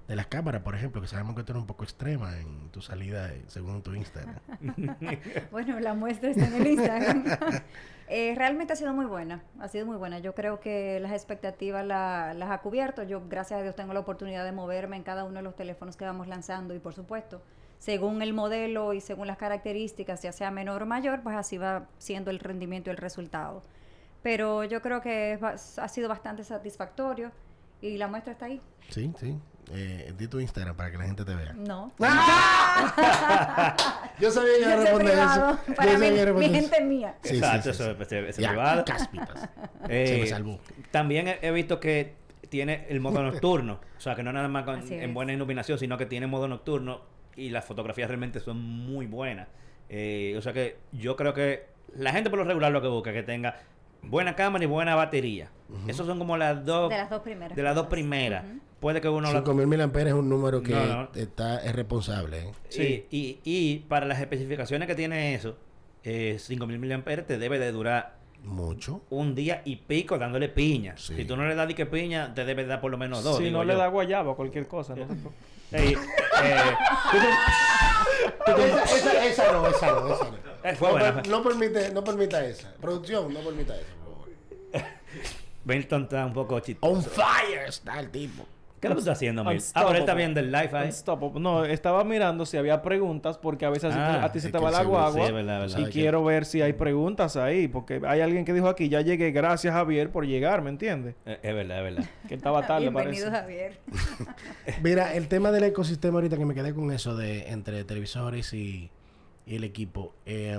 [0.08, 2.82] de las cámaras, por ejemplo, que sabemos que tú eres un poco extrema en tu
[2.82, 4.34] salida, eh, según tu Instagram.
[5.52, 7.24] Bueno, la muestra está en el Instagram.
[8.08, 10.18] Eh, realmente ha sido muy buena, ha sido muy buena.
[10.18, 13.04] Yo creo que las expectativas la- las ha cubierto.
[13.04, 15.96] Yo, gracias a Dios, tengo la oportunidad de moverme en cada uno de los teléfonos
[15.96, 17.40] que vamos lanzando y, por supuesto,
[17.78, 21.86] según el modelo y según las características, ya sea menor o mayor, pues así va
[21.96, 23.62] siendo el rendimiento y el resultado.
[24.22, 25.42] Pero yo creo que es
[25.78, 27.32] ha sido bastante satisfactorio
[27.80, 28.60] y la muestra está ahí.
[28.88, 29.36] Sí, sí.
[29.72, 31.52] Eh, di tu Instagram para que la gente te vea.
[31.54, 31.92] No.
[34.20, 35.58] Yo sabía que iba a responder eso.
[35.76, 36.84] Para Yo mí, sabía mi gente eso.
[36.84, 37.14] mía.
[37.22, 38.84] Sí, Exacto, sí, eso sí, ese Ya, privado.
[38.84, 39.48] cáspitas.
[39.86, 40.60] Se Eh, me salvó.
[40.90, 42.14] También he, he visto que
[42.48, 43.80] tiene el modo nocturno.
[43.96, 45.14] o sea, que no nada más con- en es.
[45.14, 47.00] buena iluminación, sino que tiene modo nocturno
[47.36, 49.48] y las fotografías realmente son muy buenas.
[49.88, 53.10] Eh, o sea que yo creo que la gente por lo regular lo que busca
[53.10, 53.56] es que tenga
[54.02, 55.50] buena cámara y buena batería.
[55.86, 57.56] Esos son como las dos De las dos primeras.
[57.56, 58.44] de las dos primeras.
[58.44, 58.58] Ujú.
[58.80, 61.08] Puede que uno la 5000 mil amperes es un número que No, no.
[61.14, 62.40] está es responsable.
[62.40, 62.52] ¿eh?
[62.68, 63.06] Sí.
[63.10, 65.56] Y, y para las especificaciones que tiene eso,
[66.02, 69.02] eh, 5000 mAh te debe de durar Mucho.
[69.08, 70.94] un día y pico dándole piña.
[70.98, 71.14] Sí.
[71.16, 73.38] Si tú no le das ni que piña, te debe dar por lo menos dos.
[73.38, 75.34] si no le da guayaba o cualquier cosa, no preocupe.
[75.70, 75.94] Ey,
[76.42, 76.60] eh,
[78.46, 80.51] Esa, esa, esa no, esa no, esa no.
[80.64, 81.14] Eh, fue No, buena.
[81.22, 82.72] per- no permite, no permita esa.
[82.80, 84.28] Producción, no permita esa, por favor.
[85.64, 86.92] Milton está un poco chistoso.
[86.92, 88.44] On fire está el tipo.
[88.80, 89.42] ¿Qué es lo que está haciendo?
[89.42, 90.86] Ah, pero él está viendo el live ahí.
[90.88, 91.38] Unstoppable.
[91.38, 94.50] No, estaba mirando si había preguntas porque a veces a ti- Ah, a ti se
[94.50, 95.12] te va el la guagua.
[95.12, 95.88] sí, es verdad, es verdad.
[95.88, 99.30] Y quiero ver si hay preguntas ahí porque hay alguien que dijo aquí, ya llegué,
[99.30, 101.14] gracias Javier por llegar, ¿me entiendes?
[101.26, 102.10] Eh, Es verdad, es verdad.
[102.26, 103.40] Que estaba tarde, Bienvenido, parece.
[103.42, 103.78] Javier.
[104.82, 108.90] Mira, el tema del ecosistema ahorita que me quedé con eso de entre televisores y,
[109.46, 110.14] y el equipo.
[110.26, 110.58] Eh,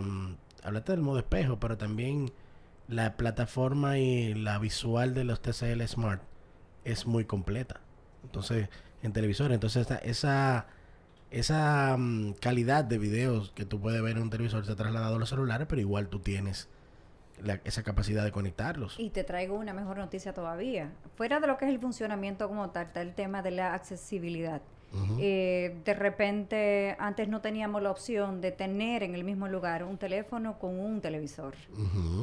[0.64, 2.32] hablaste del modo espejo, pero también
[2.88, 6.22] la plataforma y la visual de los TCL Smart
[6.84, 7.82] es muy completa.
[8.24, 8.70] Entonces,
[9.02, 10.68] en televisores, entonces esa
[11.34, 15.16] esa mm, calidad de videos que tú puedes ver en un televisor se ha trasladado
[15.16, 16.70] a los celulares, pero igual tú tienes
[17.64, 19.00] esa capacidad de conectarlos.
[19.00, 20.92] Y te traigo una mejor noticia todavía.
[21.16, 24.62] Fuera de lo que es el funcionamiento como tal, está el tema de la accesibilidad.
[25.20, 29.98] Eh, de repente, antes no teníamos la opción de tener en el mismo lugar un
[29.98, 31.56] teléfono con un televisor.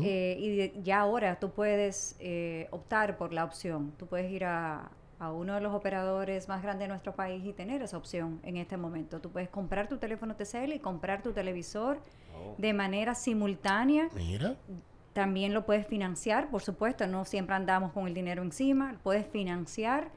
[0.04, 3.92] Eh, y de- ya ahora tú puedes eh, optar por la opción.
[3.98, 7.52] Tú puedes ir a, a uno de los operadores más grandes de nuestro país y
[7.52, 9.20] tener esa opción en este momento.
[9.20, 11.98] Tú puedes comprar tu teléfono TCL y comprar tu televisor
[12.42, 12.54] Oh.
[12.56, 14.08] de manera simultánea.
[14.14, 14.54] Mira.
[15.12, 18.94] También lo puedes financiar, por supuesto, no siempre andamos con el dinero encima.
[19.02, 20.08] Puedes financiar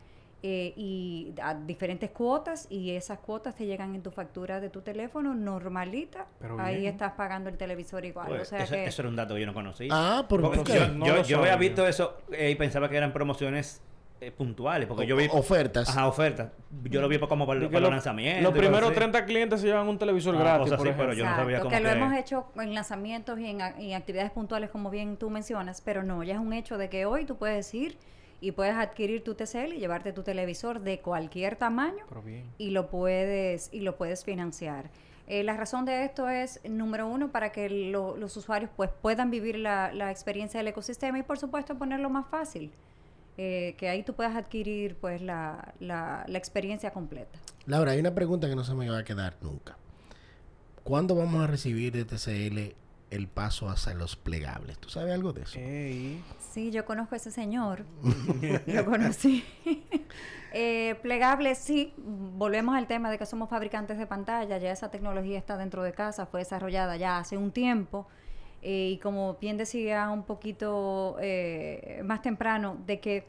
[0.45, 4.81] eh, y a diferentes cuotas y esas cuotas te llegan en tu factura de tu
[4.81, 6.27] teléfono normalita.
[6.39, 6.91] Pero Ahí bien.
[6.93, 8.27] estás pagando el televisor igual.
[8.27, 9.87] Pues, o sea eso, que eso era un dato que yo no conocía.
[9.91, 10.87] Ah, ¿por, Porque yo, qué?
[10.93, 13.81] No yo- había visto eso eh, y pensaba que eran promociones
[14.19, 14.87] eh, puntuales.
[14.87, 15.27] Porque yo vi.
[15.31, 15.87] O- ofertas.
[15.87, 16.49] Ajá, ofertas.
[16.83, 18.43] Yo lo vi como para, para que los lo- lanzamientos.
[18.43, 18.95] Los primeros así.
[18.95, 21.57] 30 clientes se llevan un televisor Ah, gratis, cosas por así, pero yo no sabía
[21.57, 24.31] Exacto, cómo que lo que- hemos hecho en lanzamientos y en, a- y en actividades
[24.31, 27.37] puntuales, como bien tú mencionas, pero no, ya es un hecho de que hoy tú
[27.37, 27.97] puedes ir
[28.43, 32.43] y puedes adquirir tu TCL y llevarte tu televisor de cualquier tamaño Pero bien.
[32.57, 34.89] y lo puedes y lo puedes financiar.
[35.27, 39.31] Eh, la razón de esto es, número uno, para que lo- los usuarios pues puedan
[39.31, 42.71] vivir la, la experiencia del ecosistema y por supuesto ponerlo más fácil,
[43.37, 47.39] eh, que ahí tú puedas adquirir pues la, la, la experiencia completa.
[47.65, 49.77] Laura, hay una pregunta que no se me va a quedar nunca.
[50.83, 52.75] ¿Cuándo vamos a recibir de TCL
[53.13, 54.77] el paso hacia los plegables?
[54.79, 55.59] ¿Tú sabes algo de eso?
[56.51, 57.85] Sí, yo conozco a ese señor.
[58.67, 59.43] lo conocí.
[60.55, 61.95] Eh, plegable, sí.
[61.97, 64.59] Volvemos al tema de que somos fabricantes de pantalla.
[64.59, 66.27] Ya esa tecnología está dentro de casa.
[66.27, 68.07] Fue desarrollada ya hace un tiempo.
[68.61, 73.25] Eh, y como bien decía un poquito eh, más temprano, de que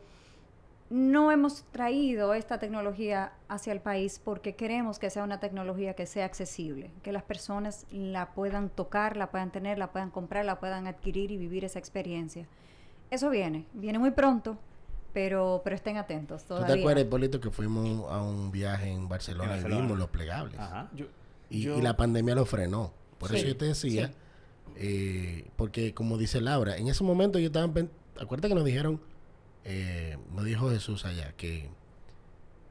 [0.97, 6.07] no hemos traído esta tecnología hacia el país porque queremos que sea una tecnología que
[6.07, 10.61] sea accesible, que las personas la puedan tocar, la puedan tener, la puedan comprar, la
[10.61, 12.47] puedan adquirir y vivir esa experiencia.
[13.11, 14.57] Eso viene, viene muy pronto,
[15.13, 16.75] pero, pero estén atentos ¿Tú todavía.
[16.77, 20.61] te acuerdas, Hipólito, que fuimos a un viaje en Barcelona, En y vimos los plegables?
[20.61, 20.91] Ajá.
[20.95, 21.07] Yo-
[21.51, 22.93] Y, yo- y la pandemia lo frenó.
[23.19, 24.15] Por Sí, eso yo te decía, sí.
[24.77, 27.67] eh, porque como dice Laura, en ese momento yo estaba...
[28.21, 29.01] Acuérdate que nos dijeron,
[29.65, 31.69] eh, nos dijo Jesús allá, que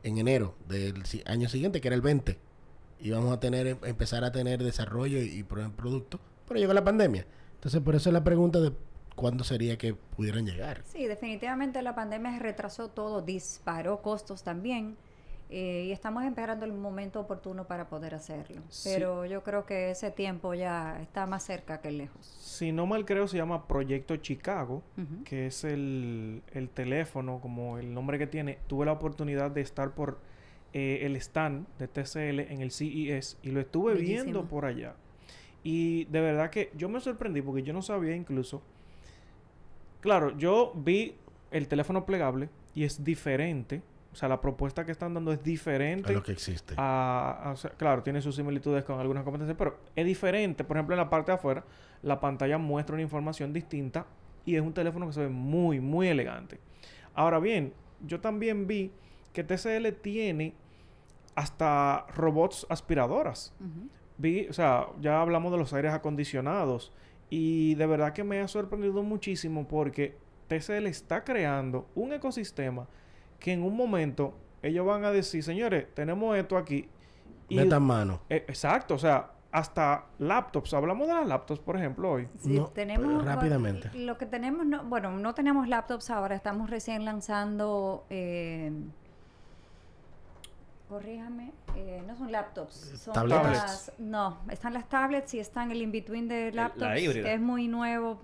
[0.04, 2.38] en enero del año siguiente, que era el 20,
[3.00, 6.84] íbamos a tener em- empezar a tener desarrollo y, y pro- producto, pero llegó la
[6.84, 7.26] pandemia.
[7.56, 8.74] Entonces, por eso es la pregunta de
[9.16, 10.82] cuándo sería que pudieran llegar.
[10.86, 14.98] Sí, definitivamente la pandemia retrasó todo, disparó costos también.
[15.50, 18.62] Eh, y estamos esperando el momento oportuno para poder hacerlo.
[18.70, 18.90] Sí.
[18.94, 22.26] Pero yo creo que ese tiempo ya está más cerca que lejos.
[22.26, 24.82] si no mal creo, se llama Proyecto Chicago,
[25.26, 28.60] que es el, el teléfono, como el nombre que tiene.
[28.68, 30.20] Tuve la oportunidad de estar por
[30.74, 34.24] eh, el stand de TCL en el CES y lo estuve Bellísimo.
[34.24, 34.96] viendo por allá.
[35.64, 38.62] Y de verdad que yo me sorprendí porque yo no sabía incluso.
[40.02, 41.16] Claro, yo vi
[41.52, 43.82] el teléfono plegable y es diferente.
[44.14, 46.14] O sea, la propuesta que están dando es A diferente.
[46.14, 46.76] lo que existe.
[46.78, 50.64] a- a- o sea, claro, tiene sus similitudes con algunas competencias, pero es diferente.
[50.64, 51.66] Por ejemplo, en la parte de afuera,
[52.04, 54.06] la pantalla muestra una información distinta
[54.46, 56.60] y es un teléfono que se ve muy, muy elegante.
[57.16, 57.74] Ahora bien,
[58.06, 58.92] yo también vi
[59.34, 60.54] que TCL tiene
[61.36, 63.54] hasta robots aspiradoras.
[64.18, 66.94] Vi, o sea, ya hablamos de los aires acondicionados
[67.30, 70.16] y de verdad que me ha sorprendido muchísimo porque
[70.48, 72.88] TCL está creando un ecosistema
[73.44, 76.88] que en un momento ellos van a decir, señores, tenemos esto aquí.
[77.50, 78.22] Y, Metan mano.
[78.30, 80.74] Eh, exacto, o sea, hasta laptops.
[80.74, 82.30] Hablamos de las laptops, por ejemplo, hoy.
[82.40, 83.90] Sí, No, tenemos rápidamente.
[83.96, 88.06] Lo que tenemos, no, bueno, no tenemos laptops ahora, estamos recién lanzando.
[88.10, 88.72] Eh,
[90.88, 93.52] corríjame, eh, no son laptops, son Tabletas.
[93.52, 97.24] las- no, están las tablets y están el in-between de laptops, híbrida.
[97.26, 98.20] que es muy nuevo.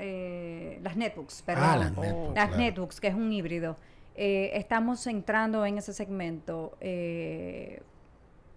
[0.00, 1.64] eh, las netbooks, perdón.
[1.66, 2.00] Ah, las Oh.
[2.00, 2.62] netbooks, Las claro.
[2.62, 3.76] netbooks, que es un híbrido.
[4.20, 7.80] Eh, estamos entrando en ese segmento eh,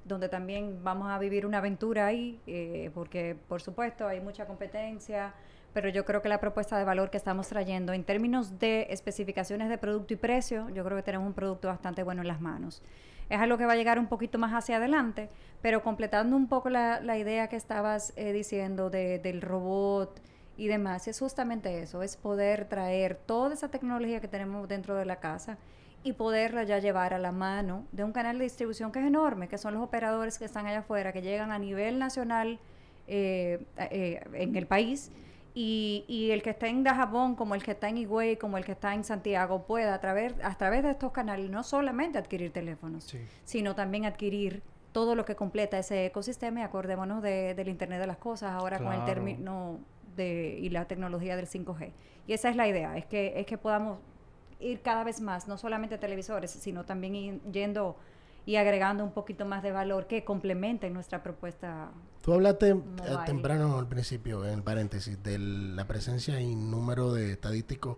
[0.06, 5.36] donde también vamos a vivir una aventura ahí, eh, porque por supuesto hay mucha competencia,
[5.72, 9.70] pero yo creo que la propuesta de valor que estamos trayendo en términos de especificaciones
[9.70, 12.82] de producto y precio, yo creo que tenemos un producto bastante bueno en las manos.
[13.30, 15.30] Es algo que va a llegar un poquito más hacia adelante,
[15.62, 20.20] pero completando un poco la, la idea que estabas eh, diciendo de- del robot
[20.62, 25.06] y demás, es justamente eso, es poder traer toda esa tecnología que tenemos dentro de
[25.06, 25.58] la casa
[26.04, 29.48] y poderla ya llevar a la mano de un canal de distribución que es enorme,
[29.48, 32.60] que son los operadores que están allá afuera, que llegan a nivel nacional
[33.08, 35.10] eh, eh, en el país
[35.56, 38.64] y, y el que está en Dajabón, como el que está en Higüey, como el
[38.64, 42.54] que está en Santiago, pueda a través, a través de estos canales no solamente adquirir
[42.54, 43.18] teléfonos, Sí.
[43.46, 48.06] sino también adquirir todo lo que completa ese ecosistema y acordémonos de- del Internet de
[48.08, 49.80] las Cosas ahora con el término
[50.16, 51.92] de y la tecnología del 5G.
[52.28, 54.00] Y esa es la idea, es que es que podamos
[54.60, 57.98] ir cada vez más, no solamente a televisores, sino también ir yendo
[58.46, 61.92] y agregando un poquito más de valor que complementen nuestra propuesta.
[62.22, 63.26] Tú hablaste Mobile.
[63.26, 67.98] temprano al principio, en paréntesis, de la presencia y número de estadísticos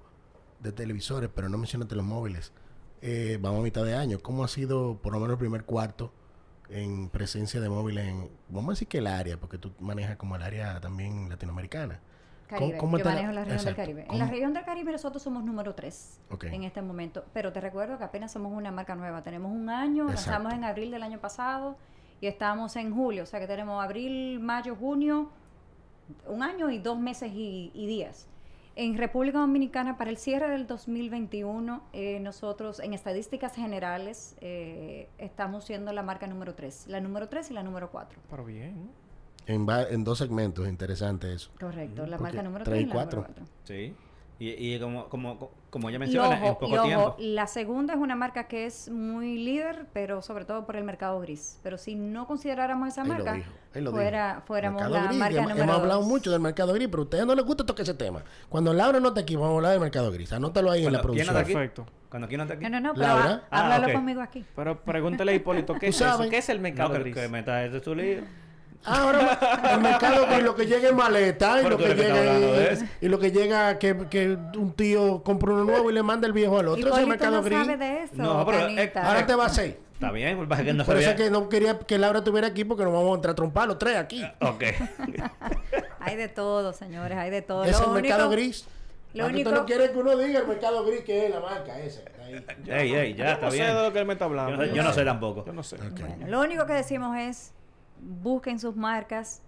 [0.59, 2.51] de televisores, pero no mencionaste los móviles.
[3.01, 4.19] Eh, vamos a mitad de año.
[4.21, 6.11] ¿Cómo ha sido, por lo menos, el primer cuarto
[6.69, 10.35] en presencia de móviles en, vamos a decir que el área, porque tú manejas como
[10.35, 11.99] el área también latinoamericana?
[12.47, 12.77] Caribe.
[12.77, 13.67] cómo Yo la- manejo la región exacto.
[13.67, 14.01] del Caribe.
[14.01, 14.19] En ¿Cómo?
[14.19, 16.43] la región del Caribe nosotros somos número 3 Ok.
[16.45, 17.25] en este momento.
[17.33, 19.23] Pero te recuerdo que apenas somos una marca nueva.
[19.23, 20.31] Tenemos un año, Exacto.
[20.31, 21.77] lanzamos en abril del año pasado
[22.21, 23.23] y estamos en julio.
[23.23, 25.29] O sea que tenemos abril, mayo, junio,
[26.27, 28.27] un año y dos meses y, y días.
[28.75, 35.65] En República Dominicana, para el cierre del 2021, eh, nosotros en estadísticas generales eh, estamos
[35.65, 36.87] siendo la marca número 3.
[36.87, 38.19] La número 3 y la número 4.
[38.29, 38.89] Pero bien.
[39.45, 41.51] En, en dos segmentos, interesante eso.
[41.59, 43.21] Correcto, la Porque marca número tres 3 y y la cuatro.
[43.21, 43.53] número 4.
[43.65, 43.95] Sí.
[44.39, 47.15] Y, y como, como, como ella Y menciona, en ojo, poco y ojo, tiempo.
[47.19, 51.19] la segunda es una marca que es muy líder, pero sobre todo por el mercado
[51.21, 51.59] gris.
[51.63, 55.07] Pero si no consideráramos esa Él lo marca, dijo, él lo fuera, fuéramos Mercado la
[55.07, 56.09] gris, marca hemos, número hemos hablado dos.
[56.09, 58.23] mucho del mercado gris, pero a ustedes no les gusta tocar ese tema.
[58.49, 60.33] Cuando Laura no está aquí, vamos a hablar del mercado gris.
[60.33, 61.37] Anótalo ahí en la Cuando- ¿quién no producción.
[61.37, 61.53] está aquí?
[61.53, 62.09] Perfecto.
[62.09, 62.63] Cuando aquí no está aquí.
[62.63, 63.43] No, no, no, pero Laura.
[63.49, 64.45] Ah, háblalo conmigo aquí.
[64.55, 66.03] Pero pregúntale a Hipólito, ¿qué es.
[66.29, 67.15] ¿Qué es el mercado No, gris?
[67.15, 68.21] que metas ese tu lío.
[68.85, 69.39] Ahora
[69.73, 73.31] el mercado gris, lo que llega en maleta y lo que llega y, lo que
[73.31, 76.79] llega que, que un tío compra uno nuevo y le manda el viejo al otro.
[76.79, 77.57] Ese es el Hipólito mercado no gris.
[77.59, 79.07] sabe de eso, No, pero, eh, Canita.
[79.07, 79.79] Ahora te va a hacer.
[79.93, 82.47] Está bien, pues, pasa que no Por eso es que no quería que Laura estuviera
[82.47, 84.21] aquí porque nos vamos a entrar a trompar los tres aquí.
[84.41, 84.63] Ok.
[85.99, 87.63] Hay de todo, señores, hay de todo.
[87.63, 88.65] Es Lo el mercado gris.
[89.13, 91.39] Lo Ah, único, Tú no quieres que uno diga el mercado gris que es la
[91.39, 92.01] marca esa.
[92.25, 92.43] ahí.
[92.67, 93.67] Ey, ey, ya yo está no sé bien.
[93.75, 94.57] de lo que él me está Yo hablando.
[94.57, 95.45] no, sé- yo no sé tampoco.
[95.45, 95.77] Yo no sé.
[95.77, 97.53] Bueno, lo único que decimos es
[98.03, 99.41] busquen sus marcas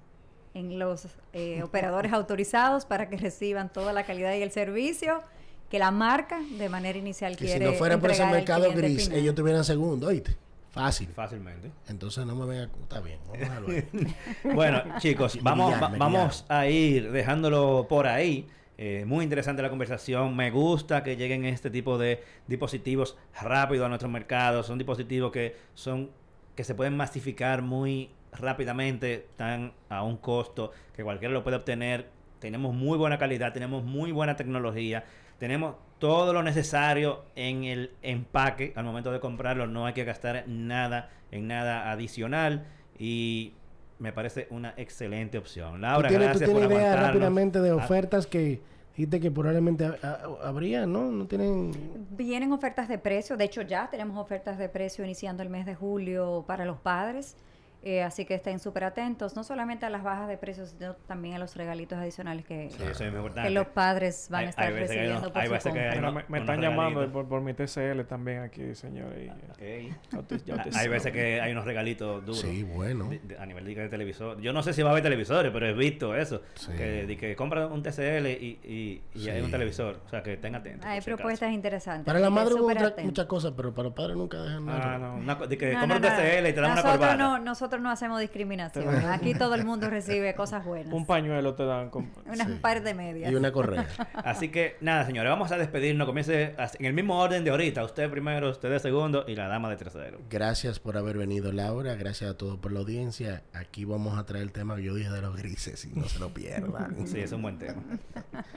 [0.54, 5.22] en los eh, operadores autorizados para que reciban toda la calidad y el servicio
[5.70, 9.06] que la marca de manera inicial Que si quiere no fuera por ese mercado gris,
[9.06, 9.20] final.
[9.20, 10.38] ellos tuvieran segundo, ¿oíste?
[10.72, 11.08] Fácil.
[11.08, 11.72] Fácilmente.
[11.88, 12.70] Entonces no me venga.
[12.84, 14.54] Está bien, vamos a.
[14.54, 18.46] Bueno, chicos, vamos, va- vamos a ir dejándolo por ahí.
[18.78, 20.36] Eh, muy interesante la conversación.
[20.36, 24.64] Me gusta que lleguen este tipo de dispositivos rápido a nuestro mercado.
[24.64, 26.12] Son dispositivos que son
[26.56, 32.10] que se pueden masificar muy rápidamente, están a un costo que cualquiera lo puede obtener.
[32.40, 35.04] Tenemos muy buena calidad, tenemos muy buena tecnología,
[35.40, 39.66] tenemos todo lo necesario en el empaque al momento de comprarlo.
[39.68, 42.66] No hay que gastar nada en nada adicional
[43.00, 43.54] y
[44.00, 45.82] me parece una excelente opción.
[45.82, 48.62] Laura, ¿Tú tienes, tú gracias por tienes idea rápidamente de Ah, ofertas que
[48.92, 51.12] dijiste que probablemente ha- ha- habría, ¿no?
[51.12, 51.72] No tienen.
[52.12, 55.76] Vienen ofertas de precio, de hecho ya tenemos ofertas de precio iniciando el mes de
[55.76, 57.38] julio para los padres,
[57.86, 61.36] eh, así que estén súper atentos, no solamente a las bajas de precios, sino también
[61.36, 63.48] a los regalitos adicionales que, Sí, eso es muy importante.
[63.48, 66.02] que los padres van Hay- a estar hay hay recibiendo por hay su que hay
[66.28, 69.32] me, están llamando por, por mi TCL también aquí, señores.
[69.60, 70.42] y, eh, usted
[70.76, 72.42] Hay veces que hay unos regalitos duros.
[72.42, 73.08] Sí, bueno.
[73.10, 74.42] de- de- a nivel de, de televisor.
[74.42, 76.42] Yo no sé si va a haber televisores, pero he visto eso.
[76.56, 76.72] Sí.
[76.76, 79.46] Que, de que compra un TCL y, y, y hay Sí.
[79.46, 80.00] un televisor.
[80.06, 80.86] O sea, que estén atentos.
[80.86, 82.06] Hay propuestas interesantes.
[82.06, 82.70] Para la madre hubo
[83.04, 84.96] muchas cosas, pero para los padres nunca dejan nada.
[84.96, 85.16] Ah, no.
[85.18, 86.14] Una de que No, compra no, un.
[86.16, 87.16] TCL y te dan una corbata.
[87.18, 88.94] No, nosotros no hacemos discriminación.
[89.06, 90.94] Aquí todo el mundo recibe cosas buenas.
[90.94, 91.90] Un pañuelo te dan.
[91.90, 92.58] con- Unas Sí.
[92.62, 93.32] par de medias.
[93.32, 93.88] Y una correa.
[94.14, 96.06] Así que nada, señores, vamos a despedirnos.
[96.08, 97.84] Comience en el mismo orden de ahorita.
[97.84, 100.20] Usted primero, usted de segundo y la dama de tercero.
[100.30, 101.96] Gracias por haber venido, Laura.
[101.96, 103.44] Gracias a todos por la audiencia.
[103.54, 106.20] Aquí vamos a traer el tema que yo dije de los grises y no se
[106.20, 106.96] lo pierdan.
[107.06, 107.82] Sí, es un buen tema.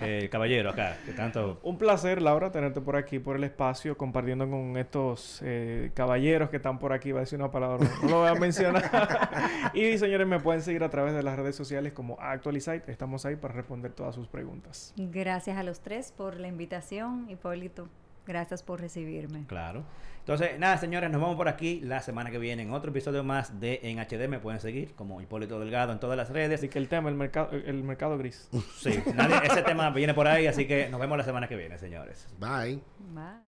[0.00, 1.60] Eh, caballero, acá, que tanto.
[1.62, 6.56] Un placer, Laura, tenerte por aquí, por el espacio, compartiendo con estos eh, caballeros que
[6.56, 7.12] están por aquí.
[7.12, 9.07] Va a decir una palabra, no lo voy a mencionar.
[9.74, 12.90] y señores, me pueden seguir a través de las redes sociales como Actualizite.
[12.90, 14.92] Estamos ahí para responder todas sus preguntas.
[14.96, 17.28] Gracias a los tres por la invitación.
[17.30, 17.88] Hipólito,
[18.26, 19.44] gracias por recibirme.
[19.46, 19.84] Claro.
[20.20, 23.60] Entonces, nada, señores, nos vamos por aquí la semana que viene en otro episodio más
[23.60, 24.28] de En HD.
[24.28, 26.58] Me pueden seguir como Hipólito Delgado en todas las redes.
[26.60, 28.46] Así que el tema, el mercado, el mercado gris.
[28.76, 31.78] Sí, nadie- ese tema viene por ahí, así que nos vemos la semana que viene,
[31.78, 32.28] señores.
[32.38, 32.82] Bye.
[33.14, 33.48] Bye.